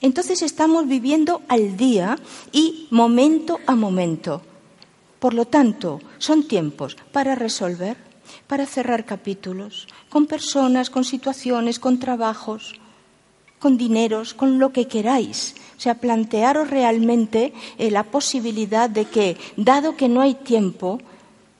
[0.01, 2.17] Entonces estamos viviendo al día
[2.51, 4.41] y momento a momento.
[5.19, 7.97] Por lo tanto, son tiempos para resolver,
[8.47, 12.79] para cerrar capítulos, con personas, con situaciones, con trabajos,
[13.59, 19.37] con dineros, con lo que queráis, o sea, plantearos realmente eh, la posibilidad de que,
[19.57, 20.99] dado que no hay tiempo,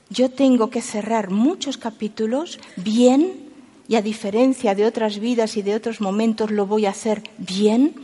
[0.10, 3.50] yo tengo que cerrar muchos capítulos bien
[3.88, 7.96] y a diferencia de otras vidas y de otros momentos lo voy a hacer bien.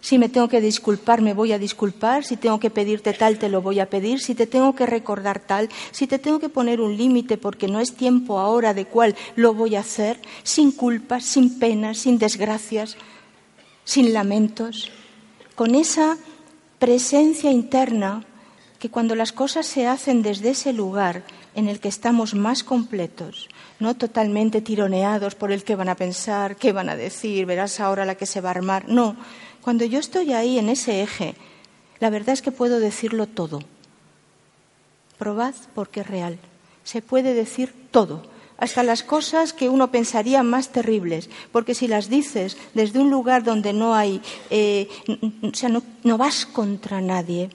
[0.00, 2.24] Si me tengo que disculpar, me voy a disculpar.
[2.24, 4.20] Si tengo que pedirte tal, te lo voy a pedir.
[4.20, 7.80] Si te tengo que recordar tal, si te tengo que poner un límite porque no
[7.80, 12.96] es tiempo ahora de cuál lo voy a hacer, sin culpas, sin penas, sin desgracias,
[13.84, 14.90] sin lamentos
[15.60, 16.16] con esa
[16.78, 18.24] presencia interna
[18.80, 21.22] que cuando las cosas se hacen desde ese lugar
[21.54, 26.56] en el que estamos más completos, no totalmente tironeados por el que van a pensar,
[26.56, 28.88] qué van a decir, verás ahora la que se va a armar.
[28.88, 29.16] No,
[29.60, 31.34] cuando yo estoy ahí en ese eje,
[32.00, 33.60] la verdad es que puedo decirlo todo.
[35.18, 36.38] Probad porque es real.
[36.82, 38.22] Se puede decir todo
[38.56, 43.42] hasta las cosas que uno pensaría más terribles, porque si las dices desde un lugar
[43.42, 44.86] donde no hay, eh,
[45.42, 47.48] o sea, no, no vas contra nadie,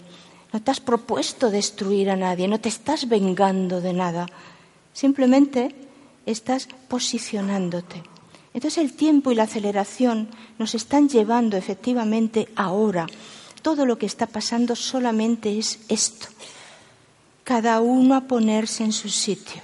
[0.55, 4.25] no te has propuesto destruir a nadie, no te estás vengando de nada,
[4.93, 5.75] simplemente
[6.25, 8.01] estás posicionándote.
[8.53, 13.05] Entonces el tiempo y la aceleración nos están llevando efectivamente ahora.
[13.61, 16.27] Todo lo que está pasando solamente es esto.
[17.43, 19.61] Cada uno a ponerse en su sitio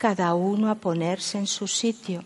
[0.00, 2.24] cada uno a ponerse en su sitio.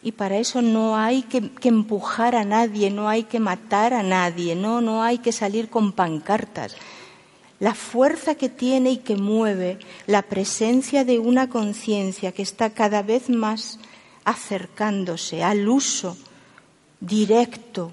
[0.00, 4.54] Y para eso no hay que, empujar a nadie, no hay que matar a nadie,
[4.54, 6.76] no, no hay que salir con pancartas.
[7.58, 13.02] La fuerza que tiene y que mueve la presencia de una conciencia que está cada
[13.02, 13.78] vez más
[14.24, 16.16] acercándose al uso
[17.00, 17.92] directo,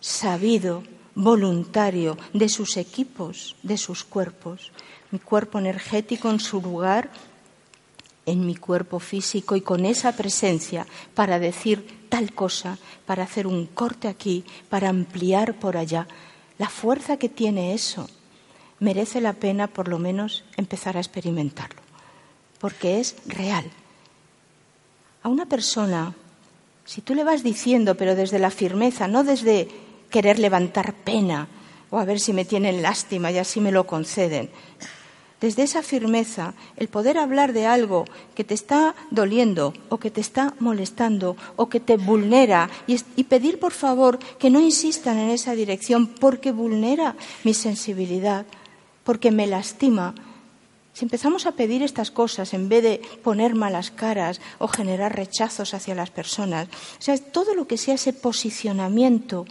[0.00, 0.82] sabido,
[1.14, 4.72] voluntario de sus equipos, de sus cuerpos.
[5.10, 7.10] Mi cuerpo energético en su lugar
[8.28, 13.66] en mi cuerpo físico y con esa presencia para decir tal cosa, para hacer un
[13.66, 16.06] corte aquí, para ampliar por allá.
[16.58, 18.06] La fuerza que tiene eso
[18.80, 21.80] merece la pena por lo menos empezar a experimentarlo,
[22.60, 23.64] porque es real.
[25.22, 26.14] A una persona,
[26.84, 29.68] si tú le vas diciendo, pero desde la firmeza, no desde
[30.10, 31.48] querer levantar pena
[31.90, 34.50] o a ver si me tienen lástima y así me lo conceden,
[35.40, 40.20] desde esa firmeza, el poder hablar de algo que te está doliendo o que te
[40.20, 45.54] está molestando o que te vulnera y, pedir por favor que no insistan en esa
[45.54, 48.46] dirección porque vulnera mi sensibilidad,
[49.08, 50.14] porque me lastima,
[50.92, 55.72] Si empezamos a pedir estas cosas en vez de poner malas caras o generar rechazos
[55.72, 59.46] hacia las personas, o sea, todo lo que sea ese posicionamiento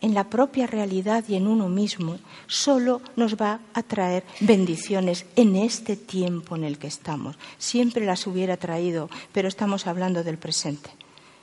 [0.00, 2.18] en la propia realidad y en uno mismo,
[2.48, 7.36] solo nos va a traer bendiciones en este tiempo en el que estamos.
[7.58, 10.90] Siempre las hubiera traído, pero estamos hablando del presente.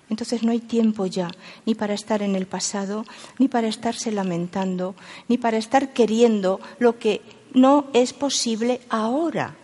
[0.10, 1.30] Entonces no hay tiempo ya
[1.66, 3.05] ni para estar en el pasado,
[3.38, 4.95] ni para estarse lamentando,
[5.28, 7.22] ni para estar queriendo lo que
[7.53, 9.55] no es posible ahora.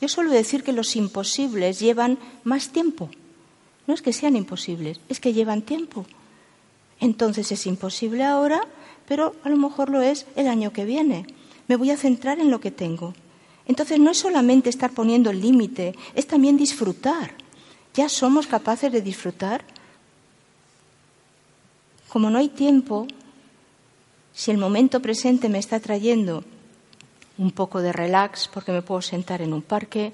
[0.00, 3.10] Yo suelo decir que los imposibles llevan más tiempo.
[3.86, 6.06] No es que sean imposibles, es que llevan tiempo.
[7.00, 8.60] Entonces es imposible ahora,
[9.06, 11.26] pero a lo mejor lo es el año que viene.
[11.68, 13.14] Me voy a centrar en lo que tengo.
[13.66, 17.43] Entonces no es solamente estar poniendo el límite, es también disfrutar.
[17.94, 19.64] ¿Ya somos capaces de disfrutar?
[22.08, 23.06] Como no hay tiempo,
[24.34, 26.44] si el momento presente me está trayendo
[27.38, 30.12] un poco de relax porque me puedo sentar en un parque,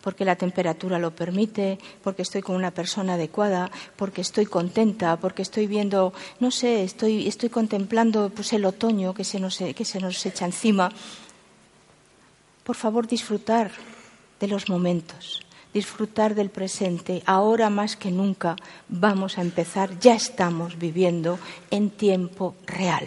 [0.00, 5.42] porque la temperatura lo permite, porque estoy con una persona adecuada, porque estoy contenta, porque
[5.42, 10.00] estoy viendo, no sé, estoy, estoy contemplando pues, el otoño que se, nos, que se
[10.00, 10.90] nos echa encima.
[12.64, 13.70] Por favor, disfrutar
[14.40, 15.42] de los momentos,
[15.78, 17.22] disfrutar del presente.
[17.24, 18.56] Ahora más que nunca
[18.88, 21.38] vamos a empezar, ya estamos viviendo
[21.70, 23.06] en tiempo real.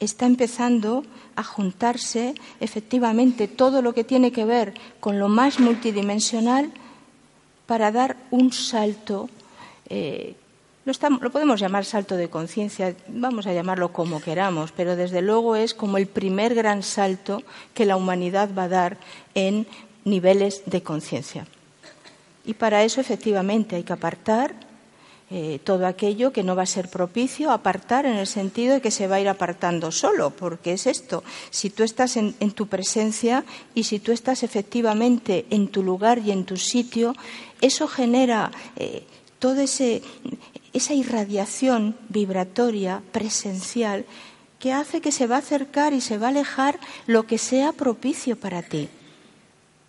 [0.00, 1.04] Está empezando
[1.36, 6.72] a juntarse efectivamente todo lo que tiene que ver con lo más multidimensional
[7.66, 9.30] para dar un salto.
[9.88, 10.34] Eh,
[10.84, 15.54] lo, lo, podemos llamar salto de conciencia, vamos a llamarlo como queramos, pero desde luego
[15.54, 17.44] es como el primer gran salto
[17.74, 18.98] que la humanidad va a dar
[19.36, 19.68] en
[20.04, 21.46] niveles de conciencia.
[22.44, 24.54] Y para eso efectivamente hay que apartar
[25.34, 28.90] eh, todo aquello que no va a ser propicio, apartar en el sentido de que
[28.90, 31.24] se va a ir apartando solo, porque es esto.
[31.48, 33.42] Si tú estás en, tu presencia
[33.74, 37.16] y si tú estás efectivamente en tu lugar y en tu sitio,
[37.62, 39.06] eso genera eh,
[39.38, 44.04] toda esa irradiación vibratoria, presencial,
[44.58, 47.72] que hace que se va a acercar y se va a alejar lo que sea
[47.72, 48.90] propicio para ti.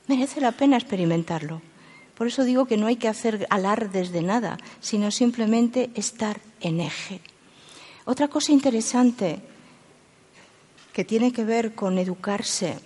[0.07, 1.72] Merece la pena experimentarlo.
[2.23, 6.79] Por eso digo que no hay que hacer alardes de nada, sino simplemente estar en
[6.79, 7.19] eje.
[8.05, 9.41] Otra cosa interesante
[10.93, 12.79] que tiene que ver con educarse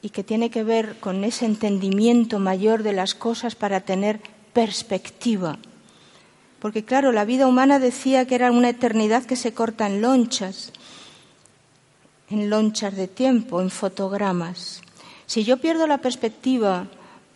[0.00, 4.18] y que tiene que ver con ese entendimiento mayor de las cosas para tener
[4.54, 5.58] perspectiva.
[6.58, 10.72] Porque claro, la vida humana decía que era una eternidad que se corta en lonchas,
[12.30, 14.80] en lonchas de tiempo, en fotogramas.
[15.26, 16.88] Si yo pierdo la perspectiva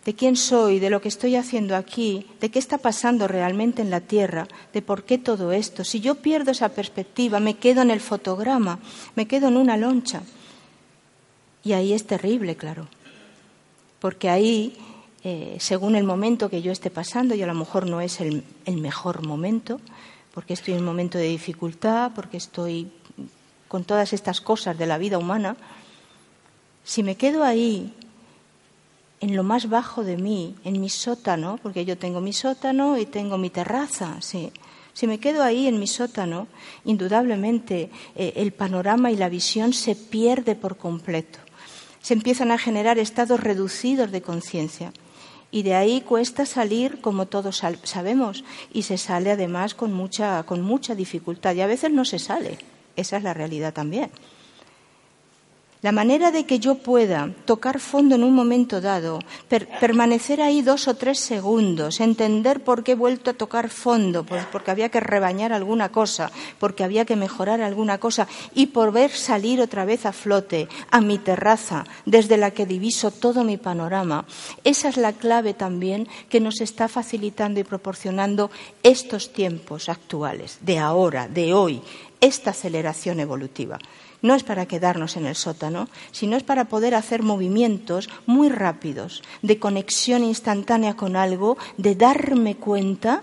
[0.05, 3.89] de quién soy, de lo que estoy haciendo aquí, de qué está pasando realmente en
[3.89, 5.83] la Tierra, de por qué todo esto.
[5.83, 8.77] Si yo pierdo esa perspectiva, me quedo en el fotograma,
[9.15, 10.21] me quedo en una loncha.
[11.63, 12.87] Y ahí es terrible, claro.
[13.97, 14.77] Porque ahí,
[15.23, 18.43] eh, según el momento que yo esté pasando, y a lo mejor no es el,
[18.65, 19.81] el mejor momento,
[20.35, 22.91] porque estoy en un momento de dificultad, porque estoy
[23.67, 25.57] con todas estas cosas de la vida humana,
[26.83, 27.91] si me quedo ahí
[29.21, 33.05] en lo más bajo de mí, en mi sótano, porque yo tengo mi sótano y
[33.05, 34.51] tengo mi terraza, sí.
[34.93, 36.47] Si me quedo ahí en mi sótano,
[36.85, 41.39] indudablemente eh, el panorama y la visión se pierde por completo.
[42.01, 44.93] Se empiezan a generar estados reducidos de conciencia.
[45.51, 48.43] Y de ahí cuesta salir, como todos sabemos,
[48.73, 51.55] y se sale además con mucha, con mucha dificultad.
[51.55, 52.57] Y a veces no se sale.
[52.95, 54.11] Esa es la realidad también.
[55.85, 59.19] La manera de que yo pueda tocar fondo en un momento dado,
[59.79, 64.43] permanecer ahí dos o tres segundos, entender por qué he vuelto a tocar fondo, pues
[64.51, 69.11] porque había que rebañar alguna cosa, porque había que mejorar alguna cosa, y por ver
[69.11, 74.25] salir otra vez a flote, a mi terraza, desde la que diviso todo mi panorama.
[74.63, 78.49] Esa es la clave también que nos está facilitando y proporcionando
[78.81, 81.83] estos tiempos actuales, de ahora, de hoy,
[82.21, 83.77] esta aceleración evolutiva
[84.25, 89.21] no es para quedarnos en el sótano, sino es para poder hacer movimientos muy rápidos,
[89.43, 93.21] de conexión instantánea con algo, de darme cuenta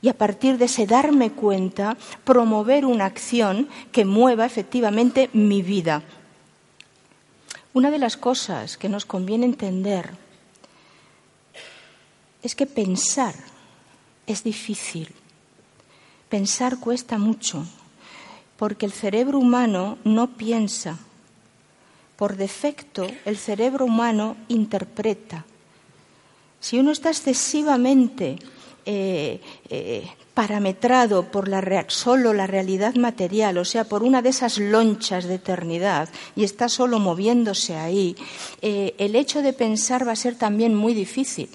[0.00, 6.02] y a partir de ese darme cuenta promover una acción que mueva efectivamente mi vida.
[7.72, 10.10] Una de las cosas que nos conviene entender
[12.42, 13.36] es que pensar
[14.26, 15.14] es difícil.
[16.28, 17.64] Pensar cuesta mucho
[18.62, 20.96] porque el cerebro humano no piensa.
[22.14, 25.44] Por defecto, el cerebro humano interpreta.
[26.60, 28.38] Si uno está excesivamente
[28.86, 34.58] eh, eh, parametrado por la, solo la realidad material, o sea, por una de esas
[34.58, 38.14] lonchas de eternidad, y está solo moviéndose ahí,
[38.60, 41.48] eh, el hecho de pensar va a ser también muy difícil.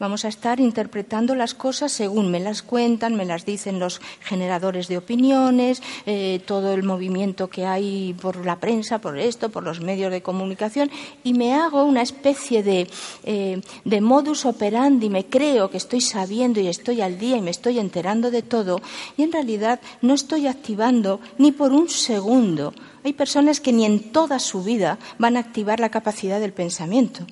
[0.00, 4.88] Vamos a estar interpretando las cosas según me las cuentan, me las dicen los generadores
[4.88, 9.82] de opiniones, eh, todo el movimiento que hay por la prensa, por esto, por los
[9.82, 10.90] medios de comunicación,
[11.22, 12.88] y me hago una especie de,
[13.24, 17.50] eh, de modus operandi, me creo que estoy sabiendo y estoy al día y me
[17.50, 18.80] estoy enterando de todo,
[19.18, 22.72] y en realidad no estoy activando ni por un segundo.
[23.04, 27.26] Hay personas que ni en toda su vida van a activar la capacidad del pensamiento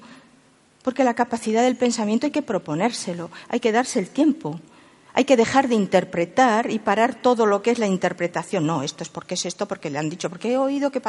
[0.82, 4.60] porque la capacidad del pensamiento hay que proponérselo, hay que darse el tiempo.
[5.14, 8.66] Hay que dejar de interpretar y parar todo lo que es la interpretación.
[8.66, 11.02] No, esto es porque es esto, porque le han dicho, porque he oído que...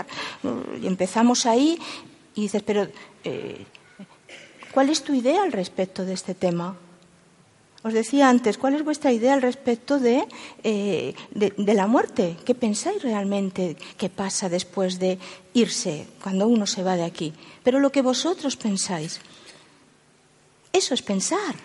[0.81, 1.77] Y empezamos ahí
[2.33, 2.87] y dices, pero
[3.23, 3.65] eh,
[4.73, 6.75] ¿cuál es tu idea al respecto de este tema?
[7.81, 10.27] Os decía antes, ¿cuál es vuestra idea al respecto de,
[10.63, 12.35] eh, de, la muerte?
[12.43, 15.17] ¿Qué pensáis realmente que pasa después de
[15.53, 17.33] irse, cuando uno se va de aquí?
[17.63, 19.21] Pero lo que vosotros pensáis.
[20.73, 21.55] Eso es pensar.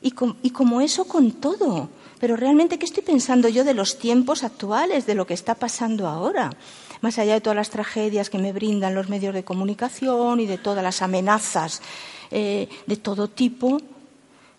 [0.00, 1.88] Y, como eso con todo.
[2.20, 6.06] Pero realmente, ¿qué estoy pensando yo de los tiempos actuales, de lo que está pasando
[6.06, 6.50] ahora?
[7.00, 10.58] Más allá de todas las tragedias que me brindan los medios de comunicación y de
[10.58, 11.80] todas las amenazas
[12.30, 13.80] eh, de todo tipo,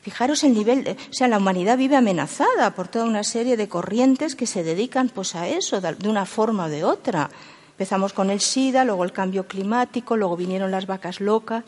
[0.06, 3.68] Fijaros el nivel, de, o sea, la humanidad vive amenazada por toda una serie de
[3.68, 7.32] corrientes que se dedican pues a eso, de una forma o de otra.
[7.72, 11.64] Empezamos con el SIDA, luego el cambio climático, luego vinieron las vacas locas,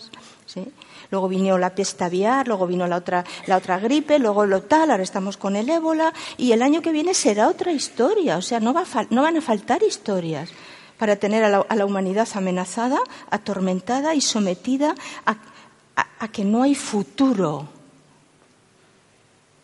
[0.45, 0.67] ¿sí?
[1.11, 4.91] Luego vino la peste aviar, luego vino la otra, la otra gripe, luego lo tal,
[4.91, 8.59] ahora estamos con el ébola y el año que viene será otra historia, o sea,
[8.59, 10.49] no, va no van a faltar historias
[10.97, 12.99] para tener a la, humanidad amenazada,
[13.29, 14.95] atormentada y sometida
[15.25, 17.67] a que no hay futuro.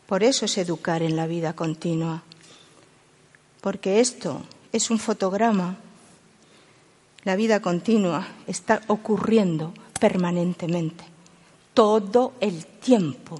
[0.06, 2.22] Por eso es educar en la vida continua,
[3.62, 5.78] porque esto es un fotograma.
[7.24, 11.13] La vida continua está ocurriendo permanentemente
[11.74, 13.38] todo el tiempo.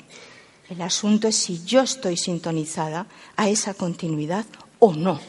[0.70, 3.06] El asunto es si yo estoy sintonizada
[3.36, 4.46] a esa continuidad
[4.80, 5.20] o no.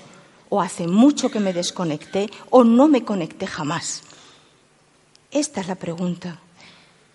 [0.48, 4.02] O hace mucho que me desconecté o no me conecté jamás.
[5.30, 6.38] Esta es la pregunta,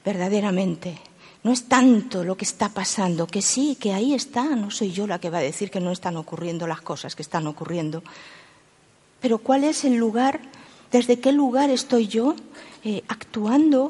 [0.03, 0.99] verdaderamente.
[1.41, 5.07] No es tanto lo que está pasando, que sí, que ahí está, no soy yo
[5.07, 8.03] la que va a decir que no están ocurriendo las cosas que están ocurriendo.
[9.21, 10.41] Pero ¿cuál es el lugar,
[10.91, 12.35] desde qué lugar estoy yo
[12.83, 13.89] eh, actuando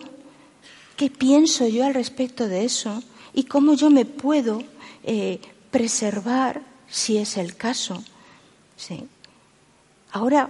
[0.99, 3.01] qué pienso yo al respecto de eso
[3.33, 4.61] y cómo yo me puedo
[5.05, 5.39] eh,
[5.71, 8.03] preservar si es el caso.
[8.75, 9.07] ¿sí?
[10.11, 10.49] Ahora,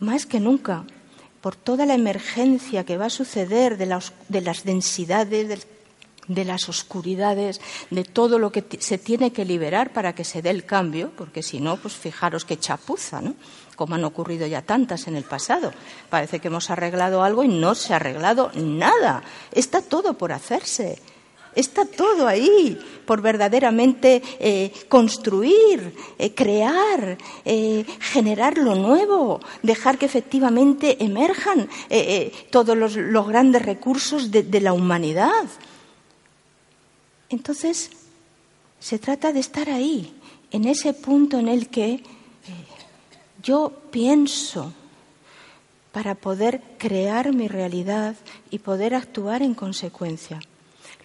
[0.00, 0.84] más que nunca,
[1.40, 5.60] por toda la emergencia que va a suceder de, las densidades, de,
[6.26, 10.50] de, las oscuridades, de todo lo que se tiene que liberar para que se dé
[10.50, 13.36] el cambio, porque si no, pues fijaros qué chapuza, ¿no?
[13.76, 15.72] Como han ocurrido ya tantas en el pasado.
[16.10, 19.22] Parece que hemos arreglado algo y no se ha arreglado nada.
[19.52, 20.98] Está todo por hacerse.
[21.54, 27.16] Está todo ahí por verdaderamente eh, construir, eh, crear,
[27.46, 31.68] eh, generar lo nuevo, dejar que efectivamente emerjan
[32.50, 32.96] todos los,
[33.26, 35.46] grandes recursos de la humanidad.
[37.30, 37.90] Entonces,
[38.78, 40.14] se trata de estar ahí,
[40.50, 42.02] en ese punto en el que
[43.46, 44.72] yo pienso
[45.92, 48.16] para poder crear mi realidad
[48.50, 50.40] y poder actuar en consecuencia.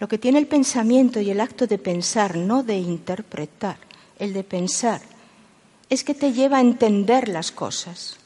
[0.00, 3.76] Lo que tiene el pensamiento y el acto de pensar, no de interpretar,
[4.18, 5.00] el de pensar,
[5.88, 8.18] es que te lleva a entender las cosas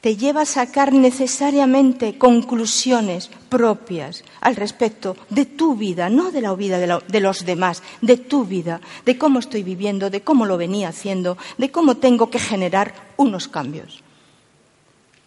[0.00, 6.54] te lleva a sacar necesariamente conclusiones propias al respecto de tu vida, no de la
[6.54, 10.88] vida de, los demás, de tu vida, de cómo estoy viviendo, de cómo lo venía
[10.88, 14.02] haciendo, de cómo tengo que generar unos cambios.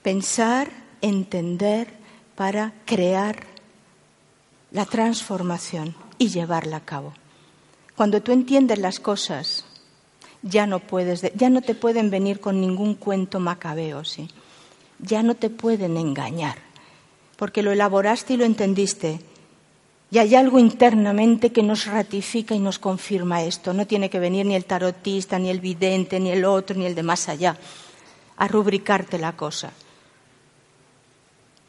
[0.03, 0.69] Pensar,
[1.01, 1.88] entender
[2.36, 3.45] para crear
[4.72, 7.13] la transformación y llevarla a cabo.
[7.97, 9.65] Cuando tú entiendes las cosas,
[10.41, 14.30] ya no puedes, ya no te pueden venir con ningún cuento macabeo, ¿sí?
[15.02, 16.58] Ya no te pueden engañar,
[17.38, 19.20] porque lo elaboraste y lo entendiste.
[20.12, 23.74] Y hay algo internamente que nos ratifica y nos confirma esto.
[23.74, 26.95] No tiene que venir ni el tarotista, ni el vidente, ni el otro, ni el
[26.95, 27.58] de más allá,
[28.36, 29.72] a rubricarte la cosa.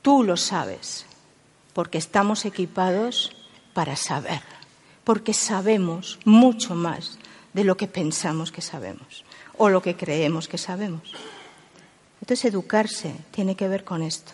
[0.02, 1.06] Tú lo sabes,
[1.72, 3.30] porque estamos equipados
[3.72, 4.42] para saber,
[5.04, 7.18] porque sabemos mucho más
[7.52, 9.24] de lo que pensamos que sabemos
[9.56, 11.14] o lo que creemos que sabemos.
[12.22, 14.30] Entonces, educarse tiene que ver con esto,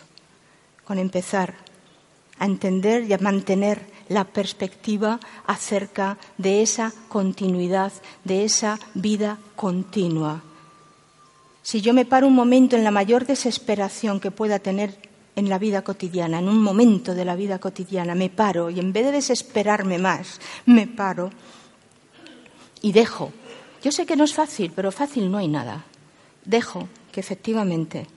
[0.85, 1.55] con empezar
[2.37, 7.91] a entender y a mantener la perspectiva acerca de esa continuidad,
[8.23, 10.43] de esa vida continua.
[11.63, 14.95] Si yo me paro un momento en la mayor desesperación que pueda tener
[15.35, 18.93] en la vida cotidiana, en un momento de la vida cotidiana, me paro y en
[18.93, 21.31] vez de desesperarme más, me paro
[22.83, 23.33] y dejo.
[23.83, 25.85] Yo sé que no es fácil, pero fácil no hay nada.
[26.45, 26.87] Dejo
[27.19, 28.07] efectivamente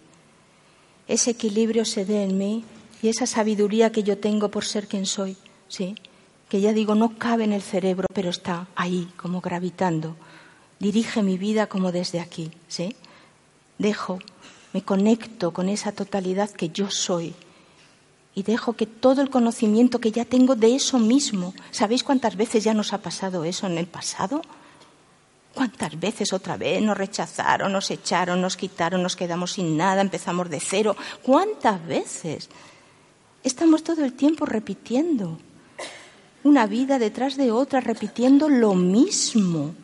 [1.08, 2.64] ese equilibrio se dé en mí
[3.02, 5.36] y esa sabiduría que yo tengo por ser quien soy,
[5.68, 5.94] sí,
[6.48, 10.16] que ya digo no cabe en el cerebro, pero está ahí como gravitando.
[10.78, 12.96] Dirige mi vida como desde aquí, ¿sí?
[13.78, 14.18] dejo,
[14.72, 17.34] me conecto con esa totalidad que yo soy
[18.34, 22.64] y dejo que todo el conocimiento que ya tengo de eso mismo, ¿sabéis cuántas veces
[22.64, 24.40] ya nos ha pasado eso en el pasado?
[25.54, 30.48] ¿Cuántas veces otra vez nos rechazaron, nos echaron, nos quitaron, nos quedamos sin nada, empezamos
[30.48, 30.96] de cero?
[31.22, 32.48] ¿Cuántas veces?
[33.44, 35.38] Estamos todo el tiempo repitiendo
[36.44, 39.74] una vida detrás de otra, repitiendo lo mismo.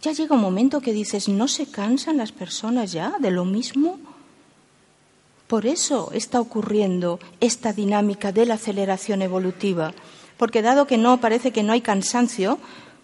[0.00, 3.98] Ya llega un momento que dices, ¿no se cansan las personas ya de lo mismo?
[5.46, 9.92] Por eso está ocurriendo esta dinámica de la aceleración evolutiva,
[10.38, 12.58] porque dado que no parece que no hay cansancio,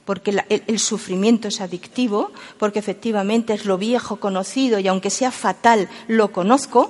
[0.08, 5.86] porque el, sufrimiento es adictivo, porque efectivamente es lo viejo conocido y aunque sea fatal,
[6.06, 6.88] lo conozco,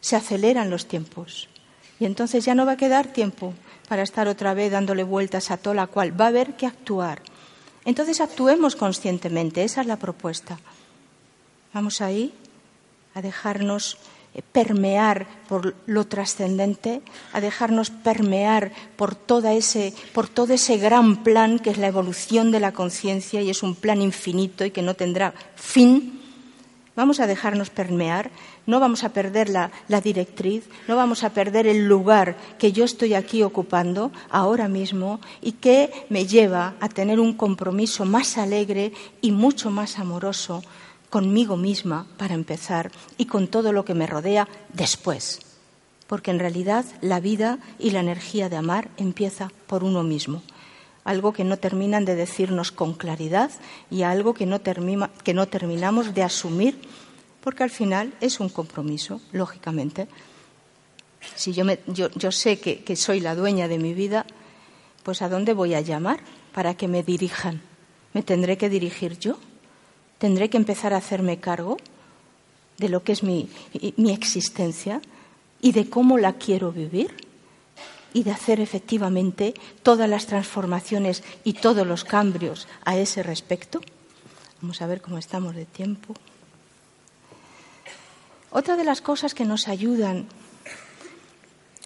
[0.00, 1.48] se aceleran los tiempos.
[2.00, 3.54] Y entonces ya no va a quedar tiempo
[3.88, 7.22] para estar otra vez dándole vueltas a toda la cual va a haber que actuar.
[7.84, 10.58] Entonces actuemos conscientemente, esa es la propuesta.
[11.72, 12.34] Vamos ahí
[13.14, 13.96] a dejarnos
[14.52, 19.16] permear por lo trascendente, a dejarnos permear por,
[19.52, 23.62] ese, por todo ese gran plan que es la evolución de la conciencia y es
[23.62, 26.20] un plan infinito y que no tendrá fin.
[26.96, 28.30] Vamos a dejarnos permear
[28.68, 29.70] no vamos a perder la,
[30.04, 35.52] directriz, no vamos a perder el lugar que yo estoy aquí ocupando ahora mismo y
[35.52, 40.62] que me lleva a tener un compromiso más alegre y mucho más amoroso
[41.10, 45.40] conmigo misma para empezar y con todo lo que me rodea después.
[46.06, 50.42] Porque en realidad la vida y la energía de amar empieza por uno mismo
[51.08, 53.50] algo que no terminan de decirnos con claridad
[53.90, 56.78] y algo que no, que no terminamos de asumir
[57.40, 60.06] porque al final es un compromiso, lógicamente.
[61.34, 64.26] Si yo, yo, sé que, que soy la dueña de mi vida,
[65.02, 66.20] pues ¿a dónde voy a llamar
[66.52, 67.62] para que me dirijan?
[68.12, 69.38] ¿Me tendré que dirigir yo?
[70.18, 71.76] ¿Tendré que empezar a hacerme cargo
[72.76, 73.48] de lo que es mi,
[73.96, 75.00] mi existencia
[75.60, 77.28] y de cómo la quiero vivir?
[78.12, 83.80] y de hacer efectivamente todas las transformaciones y todos los cambios a ese respecto.
[84.60, 86.14] Vamos a ver cómo estamos de tiempo.
[88.50, 90.26] Otra de las cosas que nos ayudan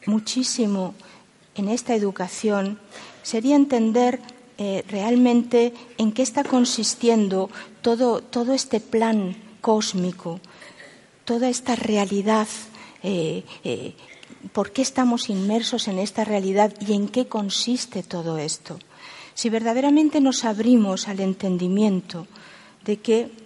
[0.07, 0.95] muchísimo
[1.55, 2.79] en esta educación
[3.23, 4.21] sería entender
[4.59, 7.51] eh, realmente en qué está consistiendo
[7.81, 8.23] todo,
[8.55, 10.41] este plan cósmico,
[11.25, 12.49] toda esta realidad,
[13.03, 13.95] eh, eh,
[14.53, 18.79] por qué estamos inmersos en esta realidad y en qué consiste todo esto.
[19.35, 22.27] Si verdaderamente nos abrimos al entendimiento
[22.85, 23.43] de que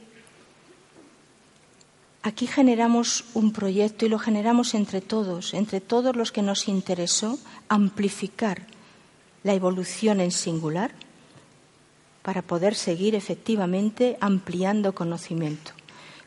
[2.27, 7.39] Aquí generamos un proyecto y lo generamos entre todos, entre todos los que nos interesó
[7.69, 8.67] amplificar
[9.47, 10.91] la evolución en singular
[12.23, 15.71] para poder seguir efectivamente ampliando conocimiento.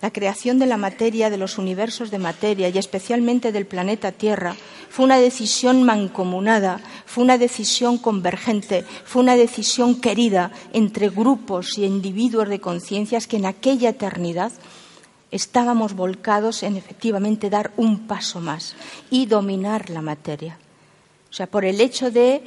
[0.02, 4.56] La creación de la materia, de los universos de materia y especialmente del planeta Tierra
[4.90, 11.84] fue una decisión mancomunada, fue una decisión convergente, fue una decisión querida entre grupos y
[11.84, 14.54] individuos de conciencias que en aquella eternidad
[15.32, 18.78] estábamos volcados en efectivamente dar un paso más
[19.12, 20.58] y dominar la materia.
[21.30, 22.42] O sea, por el hecho de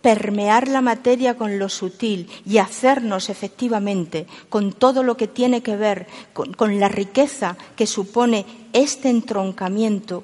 [0.00, 5.76] permear la materia con lo sutil y hacernos efectivamente con todo lo que tiene que
[5.76, 10.22] ver con, la riqueza que supone este entroncamiento,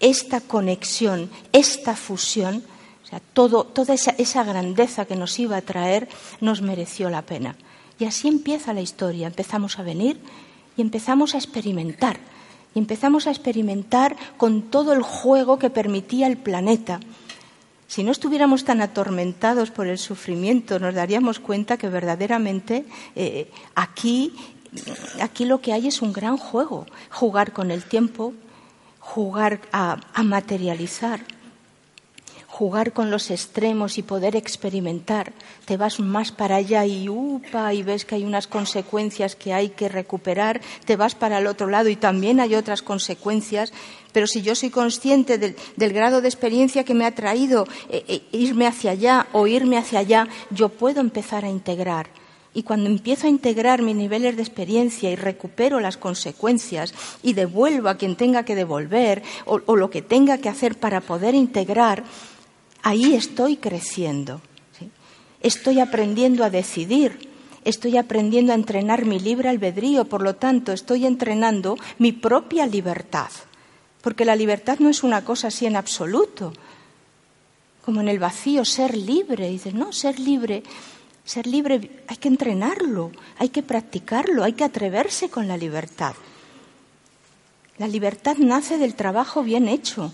[0.00, 2.64] esta conexión, esta fusión,
[3.04, 6.08] o sea, todo, toda esa, esa grandeza que nos iba a traer
[6.40, 7.56] nos mereció la pena.
[7.98, 9.26] Y así empieza la historia.
[9.26, 10.18] Empezamos a venir
[10.78, 12.18] y empezamos a experimentar.
[12.74, 17.00] Y empezamos a experimentar con todo el juego que permitía el planeta.
[17.90, 22.84] Si no estuviéramos tan atormentados por el sufrimiento, nos daríamos cuenta que verdaderamente
[23.16, 24.32] eh, aquí,
[25.20, 26.86] aquí lo que hay es un gran juego.
[27.10, 28.32] Jugar con el tiempo,
[29.00, 31.26] jugar a materializar,
[32.60, 35.32] jugar con los extremos y poder experimentar,
[35.64, 39.70] te vas más para allá y upa y ves que hay unas consecuencias que hay
[39.70, 43.72] que recuperar, te vas para el otro lado y también hay otras consecuencias.
[44.12, 48.22] Pero si yo soy consciente del, grado de experiencia que me ha traído eh, eh,
[48.32, 52.08] irme hacia allá o irme hacia allá, yo puedo empezar a integrar.
[52.52, 56.92] Y cuando empiezo a integrar mis niveles de experiencia y recupero las consecuencias
[57.22, 61.00] y devuelvo a quien tenga que devolver o, o lo que tenga que hacer para
[61.00, 62.02] poder integrar,
[62.82, 64.40] ahí estoy creciendo.
[65.42, 67.30] Estoy aprendiendo a decidir,
[67.64, 73.30] estoy aprendiendo a entrenar mi libre albedrío, por lo tanto estoy entrenando mi propia libertad.
[74.00, 76.52] Porque la libertad no es una cosa así en absoluto,
[77.84, 79.48] como en el vacío, ser libre.
[79.48, 80.62] Y dices, no, ser libre,
[81.24, 86.14] ser libre hay que entrenarlo, hay que practicarlo, hay que atreverse con la libertad.
[87.78, 90.12] La libertad nace del trabajo bien hecho,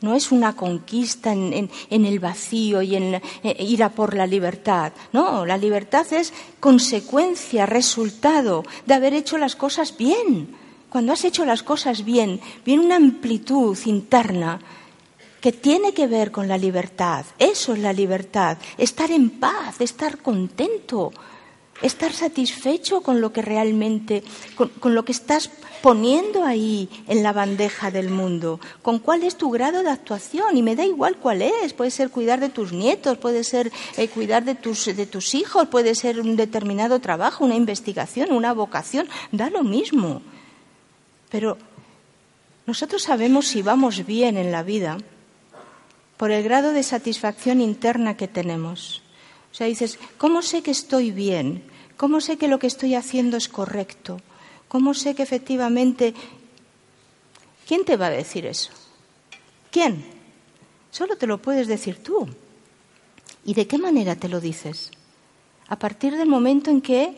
[0.00, 4.92] no es una conquista en, el vacío y en eh, ir a por la libertad.
[5.12, 10.54] No, la libertad es consecuencia, resultado de haber hecho las cosas bien.
[10.90, 14.58] Cuando has hecho las cosas bien, viene una amplitud interna
[15.40, 17.24] que tiene que ver con la libertad.
[17.38, 21.12] Eso es la libertad, estar en paz, estar contento,
[21.82, 24.24] estar satisfecho con lo que realmente,
[24.56, 25.50] con, lo que estás
[25.82, 30.62] poniendo ahí en la bandeja del mundo, con cuál es tu grado de actuación y
[30.62, 34.44] me da igual cuál es, puede ser cuidar de tus nietos, puede ser eh, cuidar
[34.44, 39.50] de tus, de tus hijos, puede ser un determinado trabajo, una investigación, una vocación, da
[39.50, 40.22] lo mismo.
[41.30, 41.58] Pero
[42.66, 44.98] nosotros sabemos si vamos bien en la vida
[46.16, 49.02] por el grado de satisfacción interna que tenemos.
[49.52, 51.62] O sea, dices, ¿cómo sé que estoy bien?
[51.96, 54.20] ¿Cómo sé que lo que estoy haciendo es correcto?
[54.68, 56.14] ¿Cómo sé que efectivamente...
[57.66, 58.70] ¿Quién te va a decir eso?
[59.70, 60.04] ¿Quién?
[60.90, 62.26] Solo te lo puedes decir tú.
[63.44, 64.90] ¿Y de qué manera te lo dices?
[65.68, 67.14] A partir del momento en que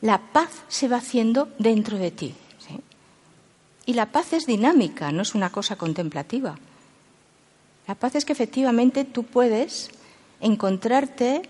[0.00, 2.34] la paz se va haciendo dentro de ti.
[3.86, 6.56] Y la paz es dinámica, no es una cosa contemplativa.
[7.88, 9.90] La paz es que efectivamente tú puedes
[10.40, 11.42] encontrarte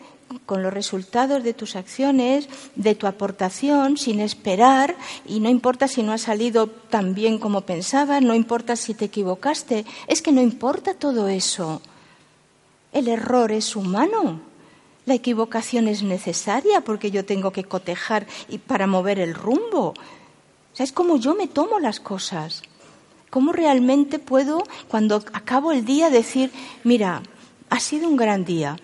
[0.46, 6.02] con los resultados de tus acciones, de tu aportación, sin esperar, y no importa si
[6.02, 10.40] no ha salido tan bien como pensabas, no importa si te equivocaste, es que no
[10.40, 11.82] importa todo eso.
[12.92, 14.40] El error es humano.
[15.06, 19.94] La equivocación es necesaria porque yo tengo que cotejar y para mover el rumbo.
[20.72, 22.62] O sea, es como yo me tomo las cosas.
[23.30, 26.50] ¿Cómo realmente puedo, cuando acabo el día, decir,
[26.82, 27.22] mira,
[27.68, 28.76] ha sido un gran día,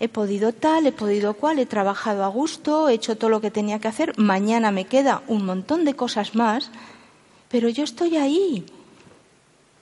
[0.00, 3.50] he podido tal, he podido cual, he trabajado a gusto, he hecho todo lo que
[3.50, 6.70] tenía que hacer, mañana me queda un montón de cosas más,
[7.50, 8.64] pero yo estoy ahí,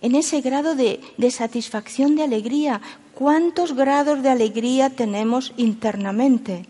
[0.00, 2.80] en ese grado de, de satisfacción, de alegría.
[3.14, 6.66] ¿Cuántos grados de alegría tenemos internamente?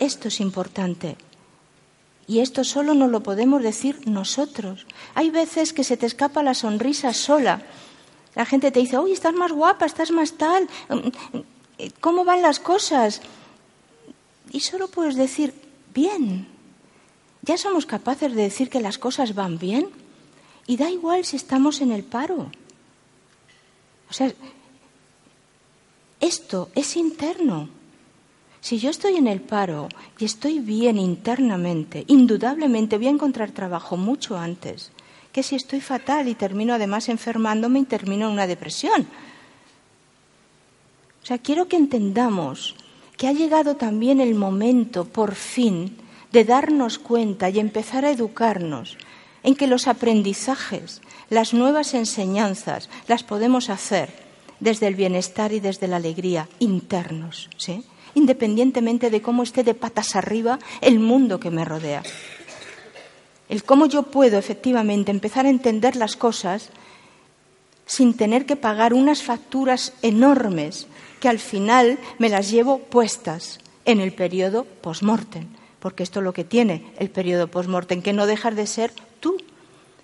[0.00, 1.16] Esto es importante.
[2.26, 4.86] Y esto solo nos lo podemos decir nosotros.
[5.14, 7.62] Hay veces que se te escapa la sonrisa sola.
[8.34, 10.68] La gente te dice, oye, estás más guapa, estás más tal.
[12.00, 13.20] ¿Cómo van las cosas?
[14.50, 15.54] Y solo puedes decir,
[15.94, 16.48] bien.
[17.42, 19.88] Ya somos capaces de decir que las cosas van bien.
[20.66, 22.50] Y da igual si estamos en el paro.
[24.08, 24.32] O sea,
[26.20, 27.68] esto es interno.
[28.64, 33.98] Si yo estoy en el paro y estoy bien internamente, indudablemente voy a encontrar trabajo
[33.98, 34.90] mucho antes
[35.32, 39.06] que si estoy fatal y termino además enfermándome y termino en una depresión.
[41.22, 42.74] O sea, quiero que entendamos
[43.18, 45.98] que ha llegado también el momento, por fin,
[46.32, 48.96] de darnos cuenta y empezar a educarnos
[49.42, 54.08] en que los aprendizajes, las nuevas enseñanzas, las podemos hacer
[54.58, 57.84] desde el bienestar y desde la alegría internos, ¿sí?
[58.14, 62.02] Independientemente de cómo esté de patas arriba el mundo que me rodea.
[63.48, 66.70] El cómo yo puedo efectivamente empezar a entender las cosas
[67.86, 70.86] sin tener que pagar unas facturas enormes
[71.20, 75.46] que al final me las llevo puestas en el periodo post-mortem,
[75.80, 79.36] porque esto es lo que tiene el periodo post-mortem, que no dejas de ser tú.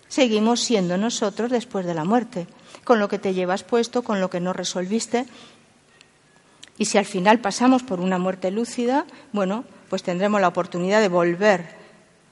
[0.09, 2.47] Seguimos siendo nosotros después de la muerte,
[2.85, 5.27] con lo que te llevas puesto, con lo que no resolviste.
[6.81, 9.05] Y si al final pasamos por una muerte lúcida,
[9.35, 11.77] bueno, pues tendremos la oportunidad de volver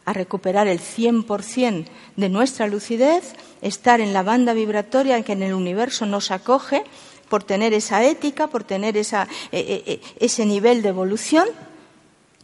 [0.06, 1.84] a recuperar el 100%
[2.16, 6.84] de nuestra lucidez, estar en la banda vibratoria que en el universo nos acoge
[7.28, 11.46] por tener esa ética, por tener eh, eh, eh, ese nivel de evolución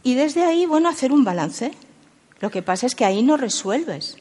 [0.03, 1.71] y desde ahí, bueno, hacer un balance.
[2.39, 4.19] Lo que pasa es que ahí no resuelves.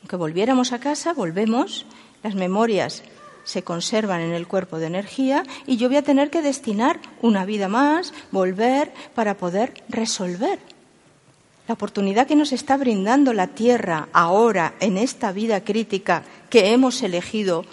[0.00, 1.86] Aunque volviéramos a casa, volvemos,
[2.22, 3.02] las memorias
[3.46, 7.46] se conservan en el cuerpo de energía y yo voy a tener que destinar una
[7.46, 10.58] vida más, volver, para poder resolver.
[11.68, 17.02] La oportunidad que nos está brindando la Tierra ahora, en esta vida crítica que hemos
[17.02, 17.64] elegido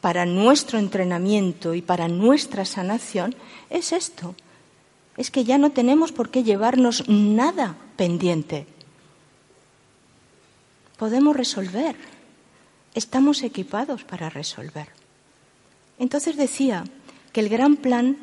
[0.00, 3.36] para nuestro entrenamiento y para nuestra sanación,
[3.70, 4.34] es esto.
[5.16, 8.66] Es que ya no tenemos por qué llevarnos nada pendiente.
[10.96, 11.94] Podemos resolver
[12.94, 14.88] estamos equipados para resolver.
[15.98, 16.84] Entonces decía
[17.32, 18.16] que el gran plan,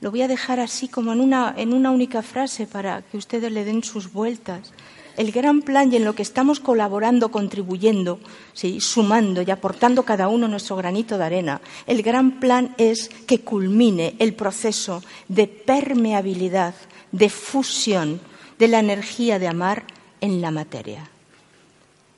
[0.00, 3.50] lo voy a dejar así como en una, en una única frase para que ustedes
[3.52, 4.72] le den sus vueltas,
[5.16, 8.18] el gran plan y en lo que estamos colaborando, contribuyendo,
[8.52, 8.80] ¿sí?
[8.80, 14.16] sumando y aportando cada uno nuestro granito de arena, el gran plan es que culmine
[14.18, 16.74] el proceso de permeabilidad,
[17.12, 18.20] de fusión
[18.58, 19.84] de la energía de amar
[20.20, 21.08] en la materia.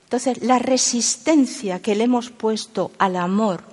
[0.07, 3.65] Entonces, la resistencia que le hemos puesto al amor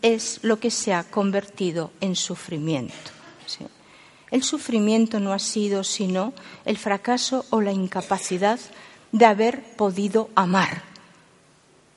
[0.00, 3.10] es lo que se ha convertido en sufrimiento.
[4.30, 6.32] El sufrimiento no ha sido sino
[6.64, 8.60] el fracaso o la incapacidad
[9.10, 10.84] de haber podido amar.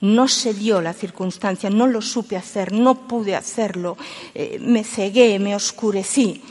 [0.02, 3.98] No se dio la circunstancia, no lo supe hacer, no pude hacerlo,
[4.34, 6.42] eh, me cegué, me oscurecí.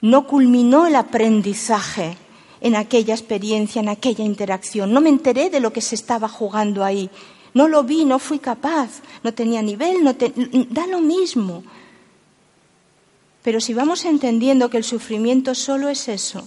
[0.00, 2.16] No culminó el aprendizaje
[2.60, 4.92] en aquella experiencia, en aquella interacción.
[4.92, 7.10] No me enteré de lo que se estaba jugando ahí.
[7.54, 11.64] No lo vi, no fui capaz, no tenía nivel, no da lo mismo.
[13.42, 16.46] Pero si vamos entendiendo que el sufrimiento solo es eso,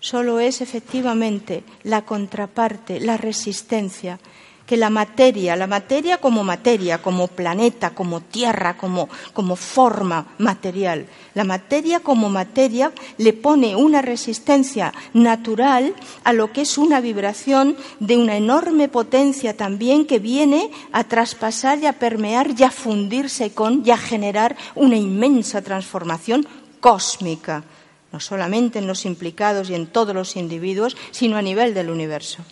[0.00, 4.18] solo es efectivamente la contraparte, la resistencia,
[4.66, 11.06] que la materia, la materia como materia, como planeta, como tierra, como, como forma material,
[11.34, 15.94] la materia como materia le pone una resistencia natural
[16.24, 21.78] a lo que es una vibración de una enorme potencia también que viene a traspasar
[21.78, 26.46] y a permear y a fundirse con y a generar una inmensa transformación
[26.80, 27.64] cósmica,
[28.12, 32.42] no solamente en los implicados y en todos los individuos, sino a nivel del universo.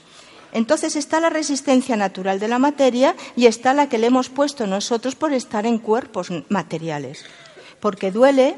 [0.53, 4.67] Entonces está la resistencia natural de la materia y está la que le hemos puesto
[4.67, 7.25] nosotros por estar en cuerpos materiales.
[7.81, 8.57] Porque duele,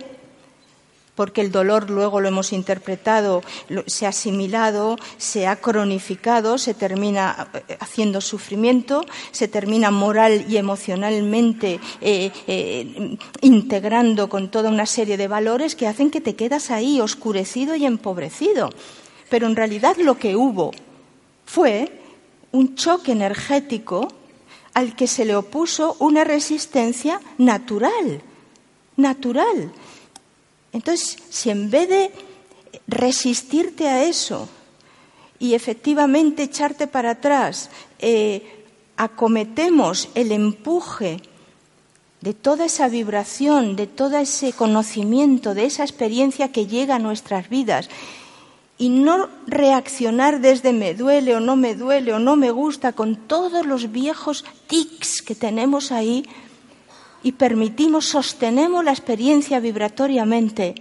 [1.15, 3.43] porque el dolor luego lo hemos interpretado,
[3.87, 10.57] se ha asimilado, se ha cronificado, se termina eh, haciendo sufrimiento, se termina moral y
[10.57, 16.71] emocionalmente eh, eh, integrando con toda una serie de valores que hacen que te quedas
[16.71, 18.71] ahí oscurecido y empobrecido.
[19.29, 20.73] Pero en realidad lo que hubo
[21.45, 22.01] fue
[22.53, 24.09] un choque energético
[24.75, 28.23] al que se le opuso una resistencia natural,
[28.97, 29.73] natural.
[30.73, 32.11] Entonces, si en vez de
[32.87, 34.49] resistirte a eso
[35.39, 37.69] y efectivamente echarte para atrás,
[37.99, 38.65] eh,
[38.97, 41.21] acometemos el empuje
[42.21, 47.49] de toda esa vibración, de todo ese conocimiento, de esa experiencia que llega a nuestras
[47.49, 47.89] vidas
[48.83, 53.15] y no reaccionar desde me duele o no me duele o no me gusta con
[53.15, 56.27] todos los viejos tics que tenemos ahí
[57.23, 60.75] y permitimos, sostenemos la experiencia vibratoriamente,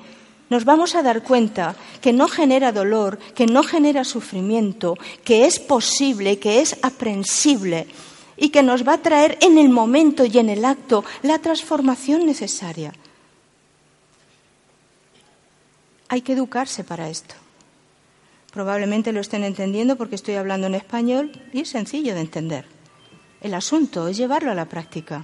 [0.50, 5.60] nos vamos a dar cuenta que no genera dolor, que no genera sufrimiento, que es
[5.60, 7.86] posible, que es aprensible
[8.36, 12.26] y que nos va a traer en el momento y en el acto la transformación
[12.26, 12.94] necesaria.
[16.10, 17.41] Hay que educarse para esto.
[18.52, 22.66] Probablemente lo estén entendiendo porque estoy hablando en español y es sencillo de entender.
[23.42, 25.24] El asunto es llevarlo a la práctica.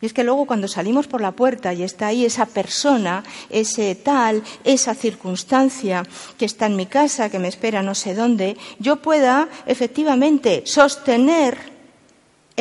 [0.00, 3.94] Y es que luego cuando salimos por la puerta y está ahí esa persona, ese
[3.94, 6.04] tal, esa circunstancia
[6.38, 11.79] que está en mi casa, que me espera no sé dónde, yo pueda efectivamente sostener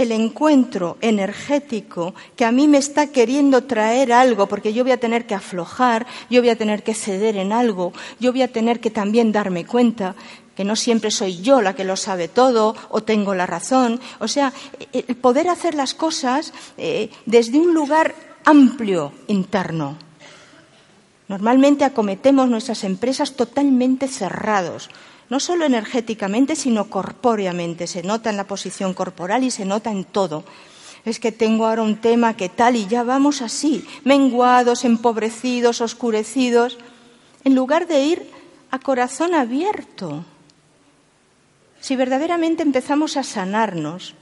[0.02, 5.00] el encuentro energético que a mí me está queriendo traer algo, porque yo voy a
[5.00, 8.80] tener que aflojar, yo voy a tener que ceder en algo, yo voy a tener
[8.80, 10.16] que también darme cuenta
[10.56, 14.00] que no siempre soy yo la que lo sabe todo o tengo la razón.
[14.20, 14.54] O sea,
[14.93, 19.97] el poder hacer las cosas eh, desde un lugar amplio interno.
[21.28, 24.89] Normalmente acometemos nuestras empresas totalmente cerrados,
[25.30, 27.88] no solo energéticamente, sino corpóreamente.
[27.88, 30.44] Se nota en la posición corporal y se nota en todo.
[31.06, 36.78] Es que tengo ahora un tema que tal y ya vamos así, menguados, empobrecidos, oscurecidos,
[37.44, 38.30] en lugar de ir
[38.72, 40.26] a corazón abierto.
[41.80, 44.16] Si verdaderamente empezamos a sanarnos,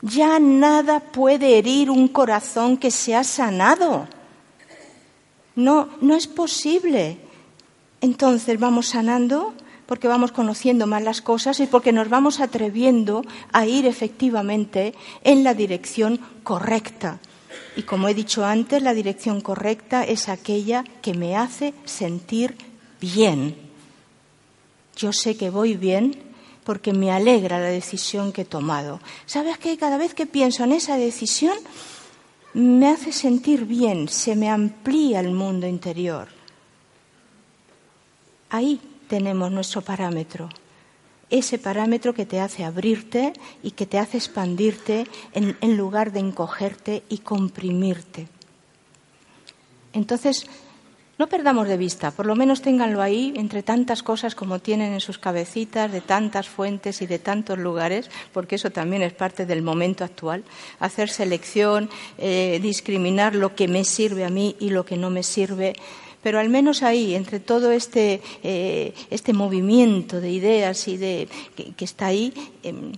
[0.00, 4.08] ya nada puede herir un corazón que se ha sanado.
[5.54, 7.18] No, no es posible.
[8.00, 9.54] Entonces vamos sanando
[9.86, 15.44] porque vamos conociendo más las cosas y porque nos vamos atreviendo a ir efectivamente en
[15.44, 17.18] la dirección correcta.
[17.76, 22.56] Y como he dicho antes, la dirección correcta es aquella que me hace sentir
[23.00, 23.56] bien.
[24.96, 26.16] Yo sé que voy bien
[26.64, 29.00] porque me alegra la decisión que he tomado.
[29.26, 29.76] ¿Sabes qué?
[29.76, 31.56] Cada vez que pienso en esa decisión,
[32.54, 36.28] me hace sentir bien, se me amplía el mundo interior.
[38.50, 38.80] Ahí
[39.12, 40.48] tenemos nuestro parámetro,
[41.28, 47.02] ese parámetro que te hace abrirte y que te hace expandirte en, lugar de encogerte
[47.10, 48.28] y comprimirte.
[49.92, 50.46] Entonces,
[51.18, 55.00] no perdamos de vista, por lo menos ténganlo ahí entre tantas cosas como tienen en
[55.00, 59.60] sus cabecitas, de tantas fuentes y de tantos lugares, porque eso también es parte del
[59.60, 60.42] momento actual.
[60.80, 65.22] Hacer selección, eh, discriminar lo que me sirve a mí y lo que no me
[65.22, 65.74] sirve.
[66.22, 71.84] Pero al menos ahí, entre todo este, eh, este movimiento de ideas y de, que,
[71.84, 72.92] está ahí, em,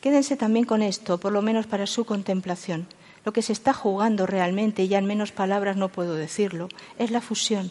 [0.00, 2.86] quédense también con esto, por lo menos para su contemplación.
[3.24, 7.10] Lo que se está jugando realmente, y ya en menos palabras no puedo decirlo, es
[7.10, 7.70] la fusión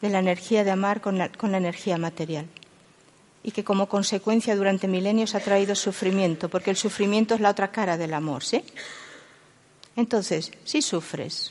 [0.00, 2.46] de la energía de amar con la, energía material.
[3.42, 7.70] Y que como consecuencia durante milenios ha traído sufrimiento, porque el sufrimiento es la otra
[7.70, 8.62] cara del amor, ¿sí?
[9.96, 11.50] Entonces, si sufres,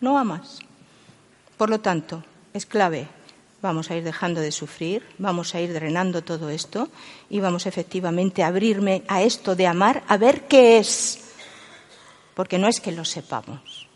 [0.00, 0.60] no amas.
[1.62, 3.06] Por lo tanto, es clave.
[3.60, 6.88] Vamos a ir dejando de sufrir, vamos a ir drenando todo esto
[7.30, 11.20] y vamos efectivamente a abrirme a esto de amar, a ver qué es.
[12.34, 13.86] Porque no es que lo sepamos,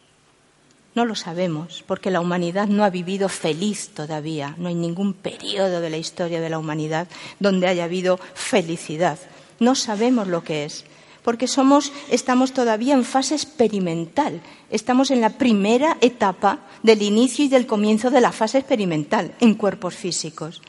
[0.95, 5.81] no lo sabemos, porque la humanidad no ha vivido feliz todavía, no hay ningún periodo
[5.81, 7.09] de la historia de la humanidad
[7.41, 9.19] donde haya habido felicidad.
[9.59, 10.85] No sabemos lo que es,
[11.25, 14.41] porque somos, estamos todavía en fase experimental,
[14.71, 19.55] estamos en la primera etapa del inicio y del comienzo de la fase experimental en
[19.55, 20.63] cuerpos físicos.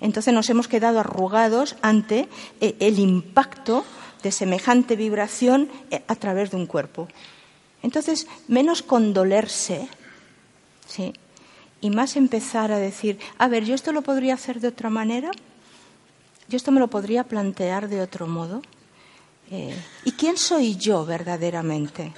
[0.00, 2.28] Entonces nos hemos quedado arrugados ante
[2.60, 3.84] eh, el impacto
[4.22, 7.08] de semejante vibración eh, a través de un cuerpo.
[7.82, 9.88] Entonces, menos condolerse,
[10.86, 11.12] ¿sí?
[11.80, 15.30] Y más empezar a decir, a ver, yo esto lo podría hacer de otra manera,
[16.48, 18.62] yo esto me lo podría plantear de otro modo.
[19.50, 22.12] Eh, ¿Y quién soy yo verdaderamente?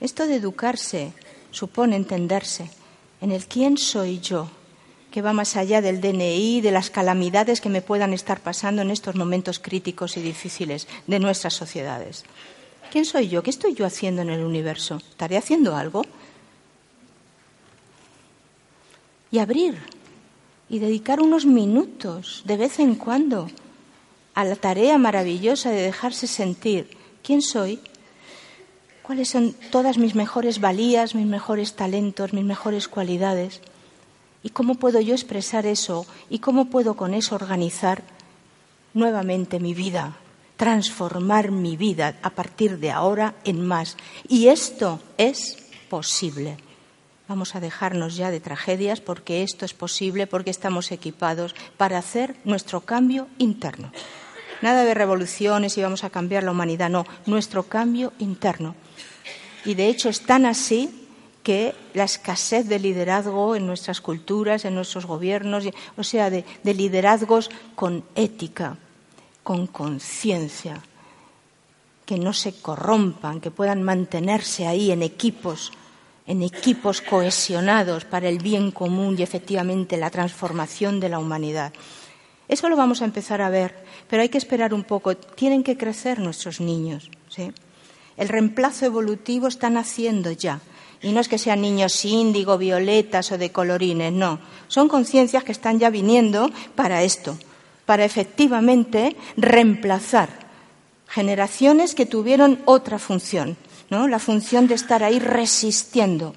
[0.00, 1.12] Esto de educarse
[1.50, 2.70] supone entenderse
[3.20, 4.50] en el quién soy yo
[5.14, 8.90] que va más allá del DNI, de las calamidades que me puedan estar pasando en
[8.90, 12.24] estos momentos críticos y difíciles de nuestras sociedades.
[12.90, 13.40] ¿Quién soy yo?
[13.44, 14.96] ¿Qué estoy yo haciendo en el universo?
[14.96, 16.02] ¿Estaré haciendo algo?
[19.30, 19.78] Y abrir
[20.68, 23.48] y dedicar unos minutos de vez en cuando
[24.34, 27.78] a la tarea maravillosa de dejarse sentir quién soy,
[29.04, 33.60] cuáles son todas mis mejores valías, mis mejores talentos, mis mejores cualidades
[34.44, 36.06] ¿Y cómo puedo yo expresar eso?
[36.28, 38.02] ¿Y cómo puedo con eso organizar
[38.92, 40.18] nuevamente mi vida?
[40.58, 43.96] Transformar mi vida a partir de ahora en más.
[44.28, 45.56] Y esto es
[45.88, 46.58] posible.
[47.26, 52.36] Vamos a dejarnos ya de tragedias porque esto es posible, porque estamos equipados para hacer
[52.44, 53.92] nuestro cambio interno.
[54.60, 58.74] Nada de revoluciones y vamos a cambiar la humanidad, no, nuestro cambio interno.
[59.64, 61.04] Y de hecho es tan así
[61.44, 65.64] que la escasez de liderazgo en nuestras culturas, en nuestros gobiernos,
[65.96, 68.78] o sea, de, liderazgos con ética,
[69.42, 70.80] con conciencia,
[72.06, 75.70] que no se corrompan, que puedan mantenerse ahí en equipos,
[76.26, 81.74] en equipos cohesionados para el bien común y efectivamente la transformación de la humanidad.
[82.48, 85.14] Eso lo vamos a empezar a ver, pero hay que esperar un poco.
[85.14, 87.10] Tienen que crecer nuestros niños.
[88.16, 90.60] El reemplazo evolutivo está naciendo ya
[91.02, 94.38] y no es que sean niños índigo, violetas o de colorines, no.
[94.68, 97.36] Son conciencias que están ya viniendo para esto,
[97.84, 100.30] para efectivamente reemplazar
[101.06, 103.56] generaciones que tuvieron otra función,
[103.90, 104.08] ¿no?
[104.08, 106.34] La función de estar ahí resistiendo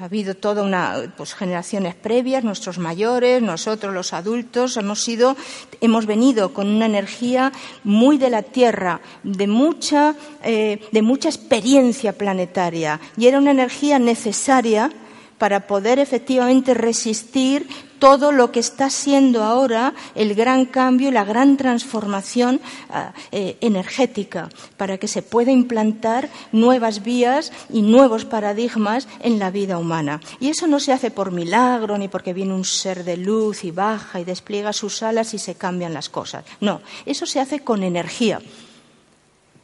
[0.00, 5.36] ha habido toda una pues, generaciones previas, nuestros mayores, nosotros los adultos, hemos sido,
[5.80, 12.12] hemos venido con una energía muy de la Tierra, de mucha, eh, de mucha experiencia
[12.12, 14.92] planetaria, y era una energía necesaria
[15.38, 17.66] para poder efectivamente resistir
[17.98, 22.60] todo lo que está siendo ahora el gran cambio y la gran transformación
[22.90, 29.50] ah, eh, energética, para que se pueda implantar nuevas vías y nuevos paradigmas en la
[29.50, 30.20] vida humana.
[30.40, 33.70] Y eso no se hace por milagro ni porque viene un ser de luz y
[33.70, 36.44] baja y despliega sus alas y se cambian las cosas.
[36.60, 38.40] No, eso se hace con energía.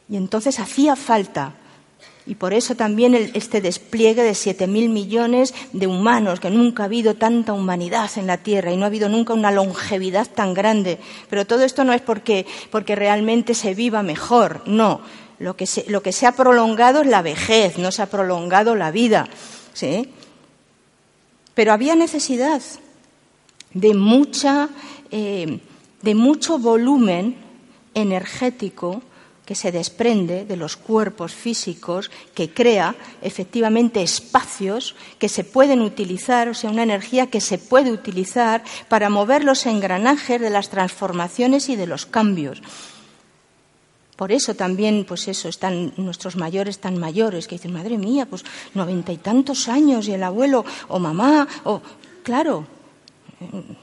[0.09, 1.55] Y entonces hacía falta
[2.27, 6.85] y por eso también este despliegue de siete mil millones de humanos, que nunca ha
[6.87, 10.97] habido tanta humanidad en la Tierra y no ha habido nunca una longevidad tan grande.
[11.29, 15.01] Pero todo esto no es porque, porque realmente se viva mejor, no.
[15.37, 18.75] Lo que, se, lo que se ha prolongado es la vejez, no se ha prolongado
[18.75, 19.27] la vida.
[19.73, 20.09] ¿sí?
[21.53, 22.61] Pero había necesidad
[23.73, 24.69] de, mucha,
[25.11, 25.59] eh,
[26.01, 27.35] de mucho volumen
[27.93, 29.03] energético
[29.45, 36.49] que se desprende de los cuerpos físicos, que crea efectivamente espacios que se pueden utilizar,
[36.49, 41.69] o sea, una energía que se puede utilizar para mover los engranajes de las transformaciones
[41.69, 42.61] y de los cambios.
[44.15, 48.45] Por eso también, pues eso, están nuestros mayores tan mayores, que dicen, madre mía, pues
[48.73, 51.81] noventa y tantos años y el abuelo o mamá, o
[52.23, 52.65] claro,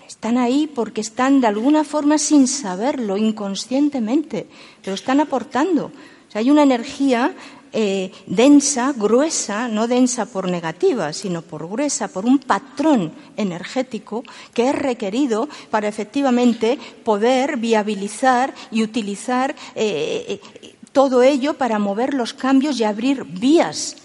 [0.06, 4.46] están ahí porque están de alguna forma sin saberlo, inconscientemente,
[4.82, 5.92] pero están aportando.
[6.34, 7.34] hay una energía
[7.74, 14.68] eh, densa, gruesa, no densa por negativa, sino por gruesa, por un patrón energético que
[14.68, 22.34] es requerido para efectivamente poder viabilizar y utilizar eh, eh, todo ello para mover los
[22.34, 24.01] cambios y abrir vías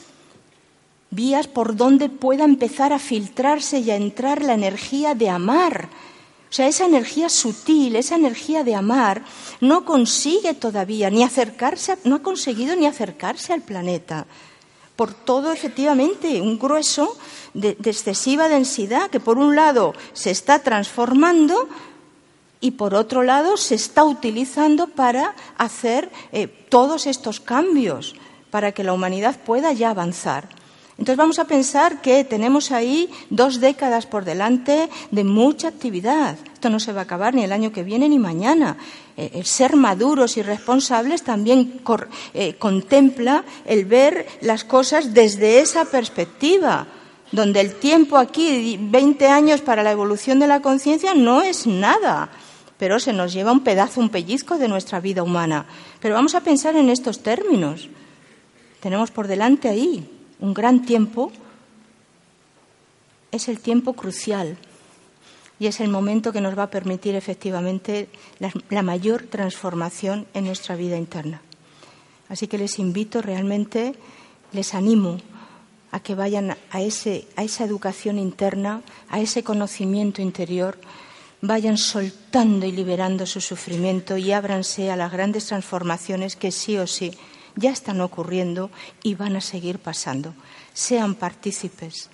[1.10, 5.90] vías por donde pueda empezar a filtrarse y a entrar la energía de amar.
[6.50, 9.22] O sea, esa energía sutil, esa energía de amar,
[9.60, 14.26] no consigue todavía ni acercarse, no ha conseguido ni acercarse al planeta.
[14.96, 17.18] Por todo, efectivamente, un grueso
[17.54, 21.68] de, excesiva densidad que, por un lado, se está transformando
[22.62, 28.16] y, por otro lado, se está utilizando para hacer eh, todos estos cambios,
[28.50, 30.57] para que la humanidad pueda ya avanzar.
[30.98, 36.38] Entonces vamos a pensar que tenemos ahí dos décadas por delante de mucha actividad.
[36.54, 38.78] Esto no se va a acabar ni el año que viene ni mañana.
[39.16, 41.82] Eh, el ser maduros y responsables también
[42.34, 46.88] eh, contempla el ver las cosas desde esa perspectiva,
[47.32, 52.30] donde el tiempo aquí, 20 años para la evolución de la conciencia, no es nada
[52.80, 55.66] pero se nos lleva un pedazo, un pellizco de nuestra vida humana.
[56.00, 57.90] Pero vamos a pensar en estos términos.
[58.82, 61.32] Tenemos por delante ahí un gran tiempo,
[63.32, 64.58] es el tiempo crucial
[65.60, 68.10] y es el momento que nos va a permitir efectivamente
[68.70, 71.42] la, mayor transformación en nuestra vida interna.
[72.30, 73.96] Así que les invito realmente,
[74.52, 75.18] les animo
[75.92, 80.78] a que vayan a, ese, a esa educación interna, a ese conocimiento interior,
[81.42, 86.86] vayan soltando y liberando su sufrimiento y ábranse a las grandes transformaciones que sí o
[86.86, 87.14] sí
[87.58, 88.72] ya están ocurriendo
[89.04, 90.34] y van a seguir pasando.
[90.74, 92.10] Sean partícipes,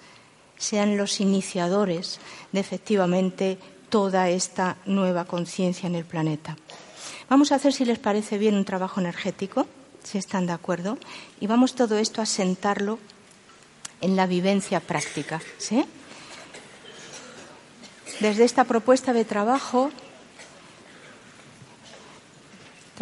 [0.57, 2.19] sean los iniciadores
[2.51, 6.57] de efectivamente toda esta nueva conciencia en el planeta.
[7.29, 9.67] Vamos a hacer, si les parece bien, un trabajo energético,
[10.03, 10.97] si están de acuerdo,
[11.39, 12.99] y vamos todo esto a sentarlo
[14.01, 15.41] en la vivencia práctica.
[18.19, 19.91] Desde esta propuesta de trabajo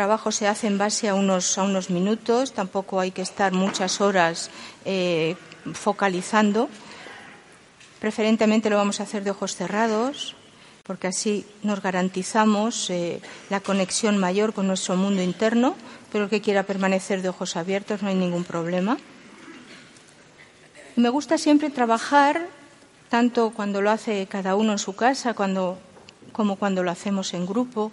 [0.02, 4.02] trabajo se hace en base a unos, a unos minutos, tampoco hay que estar muchas
[4.02, 4.50] horas
[4.84, 5.36] eh,
[5.74, 6.70] focalizando.
[8.00, 10.36] Preferentemente lo vamos a hacer de ojos cerrados,
[10.82, 13.22] porque así nos garantizamos eh,
[13.52, 15.76] la conexión mayor con nuestro mundo interno,
[16.12, 18.98] pero el que quiera permanecer de ojos abiertos no hay ningún problema.
[20.96, 22.48] Me gusta siempre trabajar,
[23.10, 27.92] tanto cuando lo hace cada uno en su casa como cuando lo hacemos en grupo,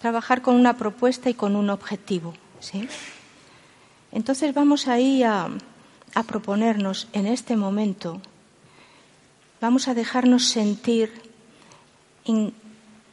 [0.00, 2.34] trabajar con una propuesta y con un objetivo.
[2.60, 2.88] ¿sí?
[4.12, 5.48] Entonces vamos ahí a,
[6.14, 8.20] a proponernos en este momento,
[9.60, 11.10] vamos a dejarnos sentir
[12.24, 12.52] en,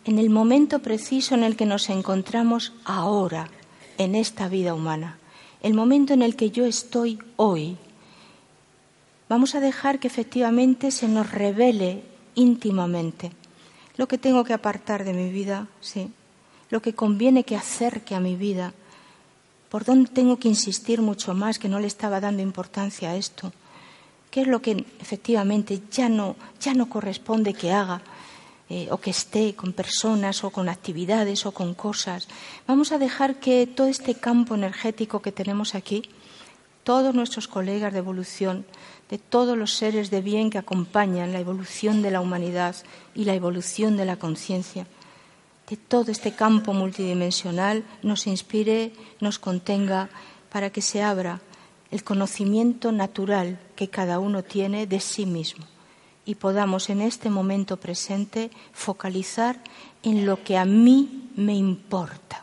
[0.05, 3.49] en el momento preciso en el que nos encontramos ahora,
[3.97, 5.17] en esta vida humana,
[5.63, 7.77] el momento en el que yo estoy hoy.
[9.29, 12.03] Vamos a dejar que efectivamente se nos revele
[12.35, 13.31] íntimamente
[13.97, 16.11] lo que tengo que apartar de mi vida, sí,
[16.75, 18.73] lo que conviene que acerque a mi vida,
[19.69, 23.53] por dónde tengo que insistir mucho más, que no le estaba dando importancia a esto,
[24.29, 28.01] qué es lo que efectivamente ya no, ya no corresponde que haga.
[28.67, 32.27] Eh, o que esté con personas o con actividades o con cosas.
[32.65, 36.09] Vamos a dejar que todo este campo energético que tenemos aquí,
[36.83, 38.65] todos nuestros colegas de evolución,
[39.11, 42.75] de todos los seres de bien que acompañan la evolución de la humanidad
[43.13, 44.87] y la evolución de la conciencia,
[45.69, 50.09] de todo este campo multidimensional nos inspire, nos contenga,
[50.51, 51.41] para que se abra
[51.91, 55.65] el conocimiento natural que cada uno tiene de sí mismo
[56.25, 59.61] y podamos en este momento presente focalizar
[60.03, 62.41] en lo que a mí me importa,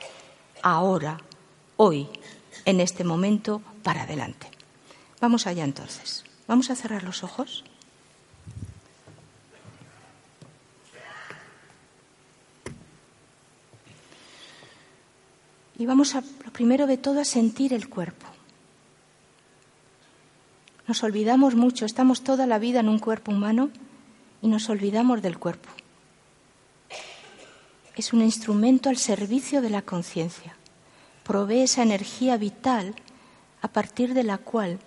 [0.63, 1.19] ahora,
[1.77, 2.07] hoy,
[2.65, 4.49] en este momento, para adelante.
[5.21, 6.25] Vamos allá entonces.
[6.47, 7.65] Vamos a cerrar los ojos.
[15.83, 18.25] Y vamos a, lo primero de todo, a sentir el cuerpo.
[20.87, 23.69] Nos olvidamos mucho, estamos toda la vida en un cuerpo humano
[24.43, 25.69] y nos olvidamos del cuerpo.
[27.97, 30.55] Es un instrumento al servicio de la conciencia.
[31.25, 32.95] Provee esa energía vital
[33.61, 34.79] a partir de la cual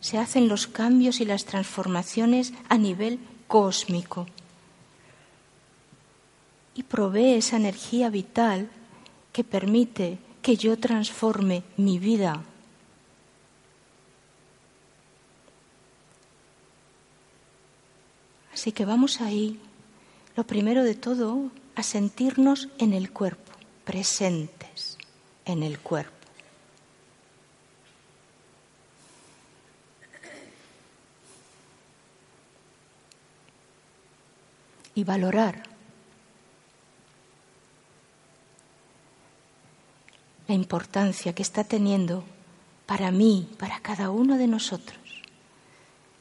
[0.00, 4.26] se hacen los cambios y las transformaciones a nivel cósmico.
[6.74, 8.68] Y provee esa energía vital
[9.32, 12.42] que permite que yo transforme mi vida.
[18.52, 19.60] Así que vamos ahí,
[20.34, 23.52] lo primero de todo, a sentirnos en el cuerpo,
[23.84, 24.98] presentes
[25.44, 26.12] en el cuerpo.
[34.96, 35.77] Y valorar
[40.48, 42.24] la importancia que está teniendo
[42.86, 44.98] para mí, para cada uno de nosotros,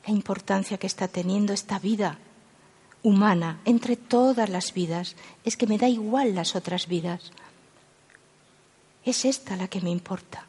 [0.05, 2.19] la importancia que está teniendo esta vida
[3.03, 5.15] humana entre todas las vidas.
[5.45, 7.31] Es que me da igual las otras vidas.
[9.05, 10.45] Es esta la que me importa.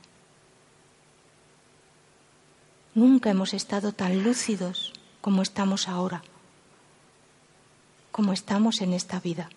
[2.94, 6.22] Nunca hemos estado tan lúcidos como estamos ahora,
[8.10, 9.50] como estamos en esta vida,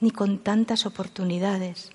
[0.00, 1.90] ni con tantas oportunidades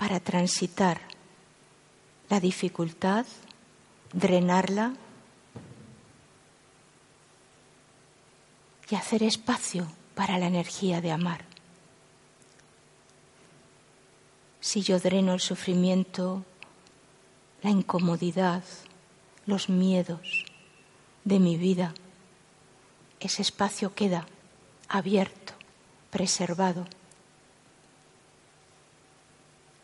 [0.00, 0.98] para transitar
[2.30, 3.26] la dificultad,
[4.14, 4.94] drenarla
[8.88, 11.44] y hacer espacio para la energía de amar.
[14.60, 16.46] Si yo dreno el sufrimiento,
[17.60, 18.64] la incomodidad,
[19.44, 20.46] los miedos
[21.24, 21.92] de mi vida,
[23.20, 24.26] ese espacio queda
[24.88, 25.52] abierto,
[26.08, 26.86] preservado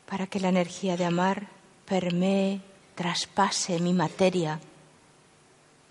[0.07, 1.49] para que la energía de amar
[1.85, 2.61] permee,
[2.95, 4.61] traspase mi materia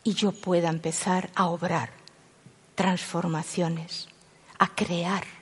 [0.03, 1.91] y yo pueda empezar a obrar
[2.75, 4.07] transformaciones,
[4.59, 5.34] a crear.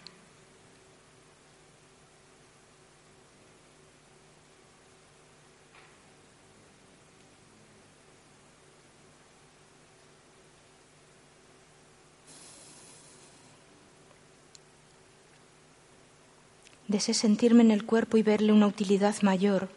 [16.93, 19.67] De ese sentirme en el cuerpo y verle una utilidad mayor,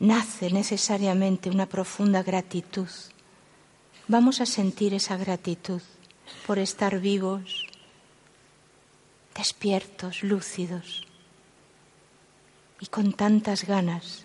[0.00, 2.88] nace necesariamente una profunda gratitud.
[4.08, 5.80] Vamos a sentir esa gratitud
[6.48, 7.64] por estar vivos,
[9.36, 11.06] despiertos, lúcidos
[12.80, 14.24] y con tantas ganas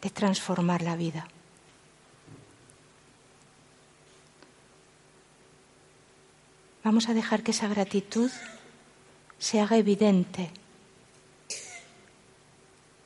[0.00, 1.28] de transformar la vida.
[6.82, 8.30] Vamos a dejar que esa gratitud
[9.40, 10.50] se haga evidente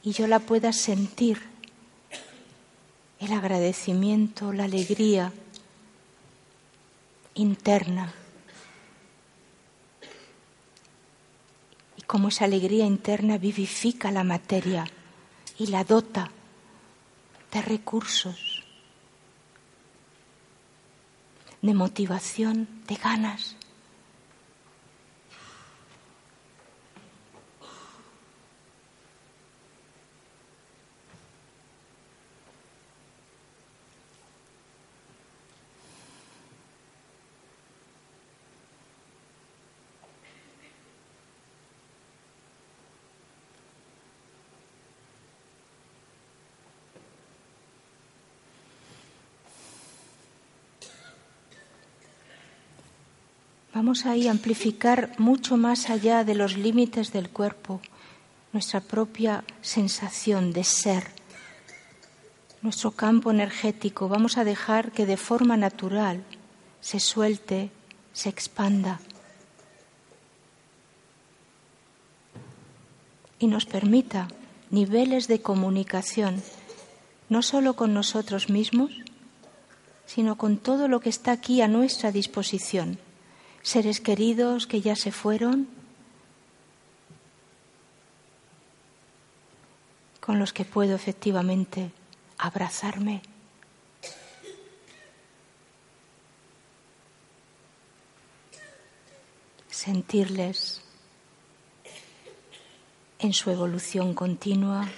[0.02, 1.40] y yo la pueda sentir,
[3.20, 5.32] el agradecimiento, la alegría
[7.34, 8.12] interna.
[11.96, 14.84] Y como esa alegría interna vivifica la materia
[15.58, 16.30] y la dota
[17.50, 18.62] de recursos,
[21.62, 23.56] de motivación, de ganas.
[53.84, 57.82] Vamos ahí a amplificar mucho más allá de los límites del cuerpo
[58.54, 61.10] nuestra propia sensación de ser,
[62.62, 64.08] nuestro campo energético.
[64.08, 66.24] Vamos a dejar que de forma natural
[66.80, 67.70] se suelte,
[68.14, 69.00] se expanda
[73.38, 74.28] y nos permita
[74.70, 76.42] niveles de comunicación,
[77.28, 78.92] no solo con nosotros mismos,
[80.06, 82.98] sino con todo lo que está aquí a nuestra disposición
[83.64, 85.66] seres queridos que ya se fueron,
[90.20, 91.90] con los que puedo efectivamente
[92.38, 93.22] abrazarme.
[99.68, 100.80] sentirles
[103.18, 104.88] en su evolución continua,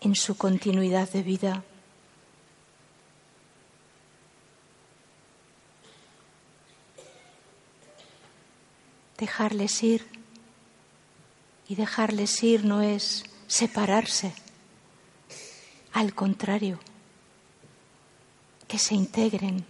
[0.00, 1.64] en su continuidad de vida.
[9.24, 10.06] Dejarles ir.
[11.66, 14.34] Y dejarles ir no es separarse,
[15.94, 16.78] al contrario,
[18.68, 19.64] que se integren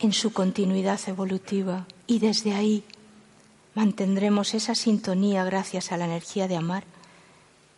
[0.00, 2.82] en su continuidad evolutiva y desde ahí
[3.74, 6.82] mantendremos esa sintonía gracias a la energía de amar,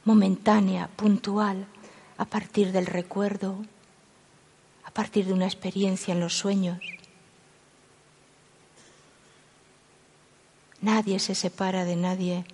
[0.07, 1.67] momentánea, puntual,
[2.17, 3.63] a partir del recuerdo,
[4.85, 6.79] a partir de una experiencia en los sueños.
[10.81, 12.45] Nadie se separa de nadie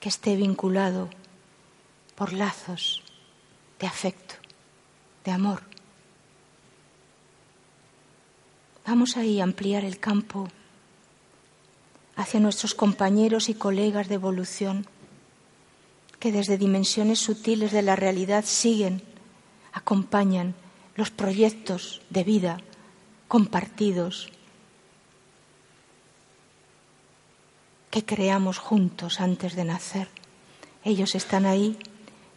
[0.00, 1.10] que esté vinculado
[2.14, 3.02] por lazos
[3.78, 4.34] de afecto,
[5.24, 5.62] de amor.
[8.86, 10.48] Vamos ahí a ampliar el campo
[12.16, 14.86] hacia nuestros compañeros y colegas de evolución
[16.18, 19.02] que desde dimensiones sutiles de la realidad siguen,
[19.72, 20.54] acompañan
[20.96, 22.60] los proyectos de vida
[23.28, 24.30] compartidos
[27.90, 30.08] que creamos juntos antes de nacer.
[30.84, 31.78] Ellos están ahí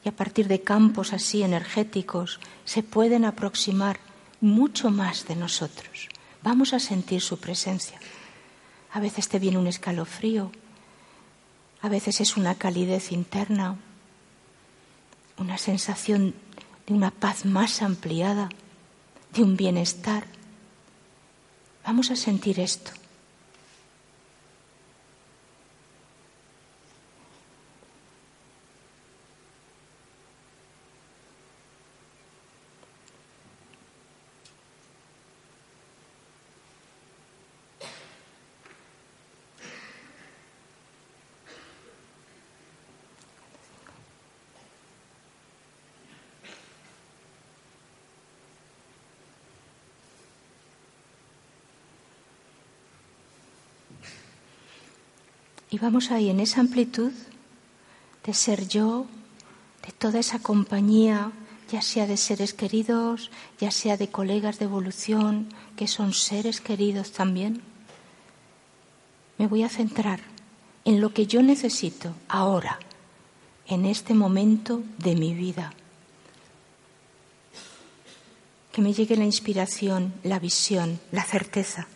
[0.03, 3.99] y a partir de campos así energéticos se pueden aproximar
[4.41, 6.09] mucho más de nosotros.
[6.41, 7.99] Vamos a sentir su presencia.
[8.91, 10.51] A veces te viene un escalofrío,
[11.81, 13.77] a veces es una calidez interna,
[15.37, 16.35] una sensación
[16.85, 18.49] de una paz más ampliada,
[19.33, 20.25] de un bienestar.
[21.85, 22.91] Vamos a sentir esto.
[55.73, 57.11] Y vamos ahí en esa amplitud
[58.23, 59.07] de ser yo,
[59.83, 61.31] de toda esa compañía,
[61.71, 67.11] ya sea de seres queridos, ya sea de colegas de evolución, que son seres queridos
[67.11, 67.63] también.
[69.39, 70.19] Me voy a centrar
[70.85, 72.77] en lo que yo necesito ahora,
[73.65, 75.73] en este momento de mi vida.
[78.71, 81.87] Que me llegue la inspiración, la visión, la certeza.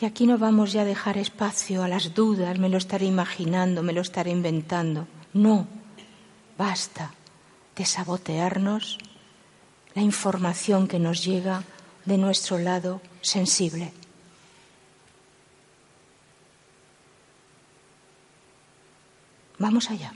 [0.00, 3.82] Y aquí no vamos ya a dejar espacio a las dudas, me lo estaré imaginando,
[3.82, 5.08] me lo estaré inventando.
[5.32, 5.66] No,
[6.56, 7.12] basta
[7.74, 8.98] de sabotearnos
[9.94, 11.64] la información que nos llega
[12.04, 13.92] de nuestro lado sensible.
[19.58, 20.12] Vamos allá.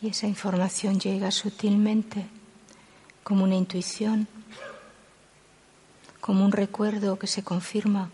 [0.00, 2.26] Y esa información llega sutilmente
[3.24, 4.28] como una intuición,
[6.20, 8.10] como un recuerdo que se confirma,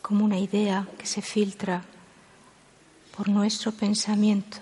[0.00, 1.84] como una idea que se filtra
[3.16, 4.58] por nuestro pensamiento.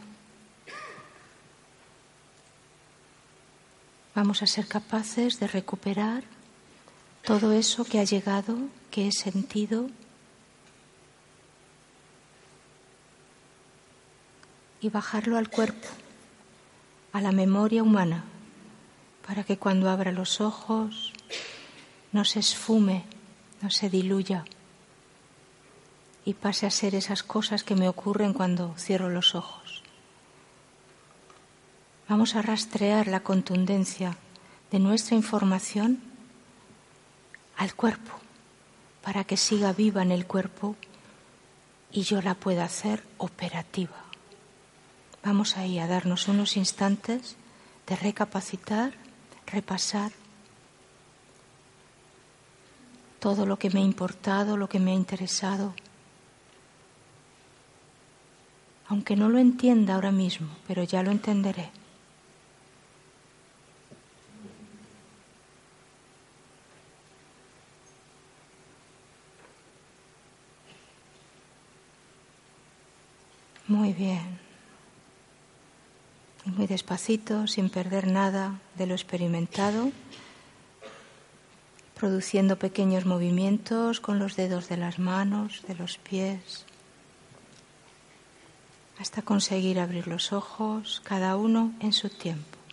[4.14, 6.24] Vamos a ser capaces de recuperar
[7.24, 8.56] todo eso que ha llegado,
[8.90, 9.89] que he sentido
[14.85, 15.89] y bajarlo al cuerpo,
[17.15, 18.23] a la memoria humana,
[19.27, 21.15] para que cuando abra los ojos
[22.12, 23.06] no se esfume,
[23.62, 24.44] no se diluya
[26.27, 29.82] y pase a ser esas cosas que me ocurren cuando cierro los ojos.
[32.06, 34.19] Vamos a rastrear la contundencia
[34.70, 36.02] de nuestra información
[37.56, 38.12] al cuerpo
[39.02, 40.77] para que siga viva en el cuerpo
[41.90, 44.03] y yo la pueda hacer operativa.
[45.24, 47.36] Vamos ahí a darnos unos instantes
[47.86, 48.92] de recapacitar,
[49.46, 50.12] repasar
[53.20, 55.72] todo lo que me ha importado, lo que me ha interesado,
[58.86, 61.70] aunque no lo entienda ahora mismo, pero ya lo entenderé.
[73.66, 74.34] Muy bien.
[76.55, 79.93] Muy despacito, sin perder nada de lo experimentado,
[81.94, 86.64] produciendo pequeños movimientos con los dedos de las manos, de los pies,
[88.98, 92.64] hasta conseguir abrir los ojos, cada uno en su tiempo.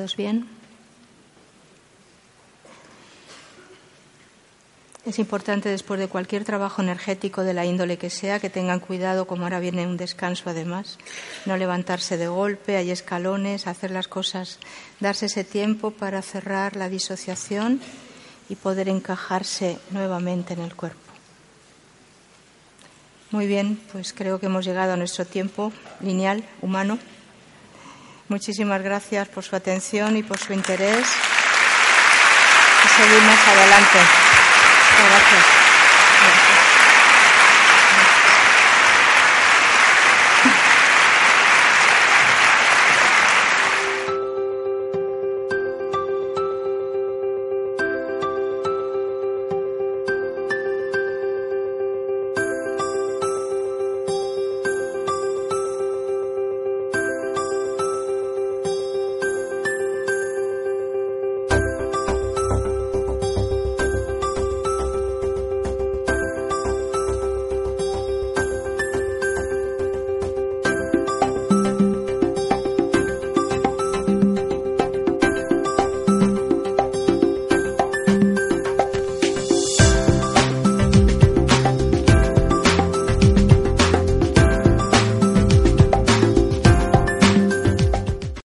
[0.00, 0.48] ¿Todos bien?
[5.04, 9.26] Es importante después de cualquier trabajo energético de la índole que sea que tengan cuidado,
[9.26, 10.96] como ahora viene un descanso además,
[11.44, 14.58] no levantarse de golpe, hay escalones, hacer las cosas,
[15.00, 17.78] darse ese tiempo para cerrar la disociación
[18.48, 21.12] y poder encajarse nuevamente en el cuerpo.
[23.32, 26.98] Muy bien, pues creo que hemos llegado a nuestro tiempo lineal, humano.
[28.30, 31.04] Muchísimas gracias por su atención y por su interés.
[32.84, 33.98] Y seguimos adelante.
[35.08, 35.59] gracias.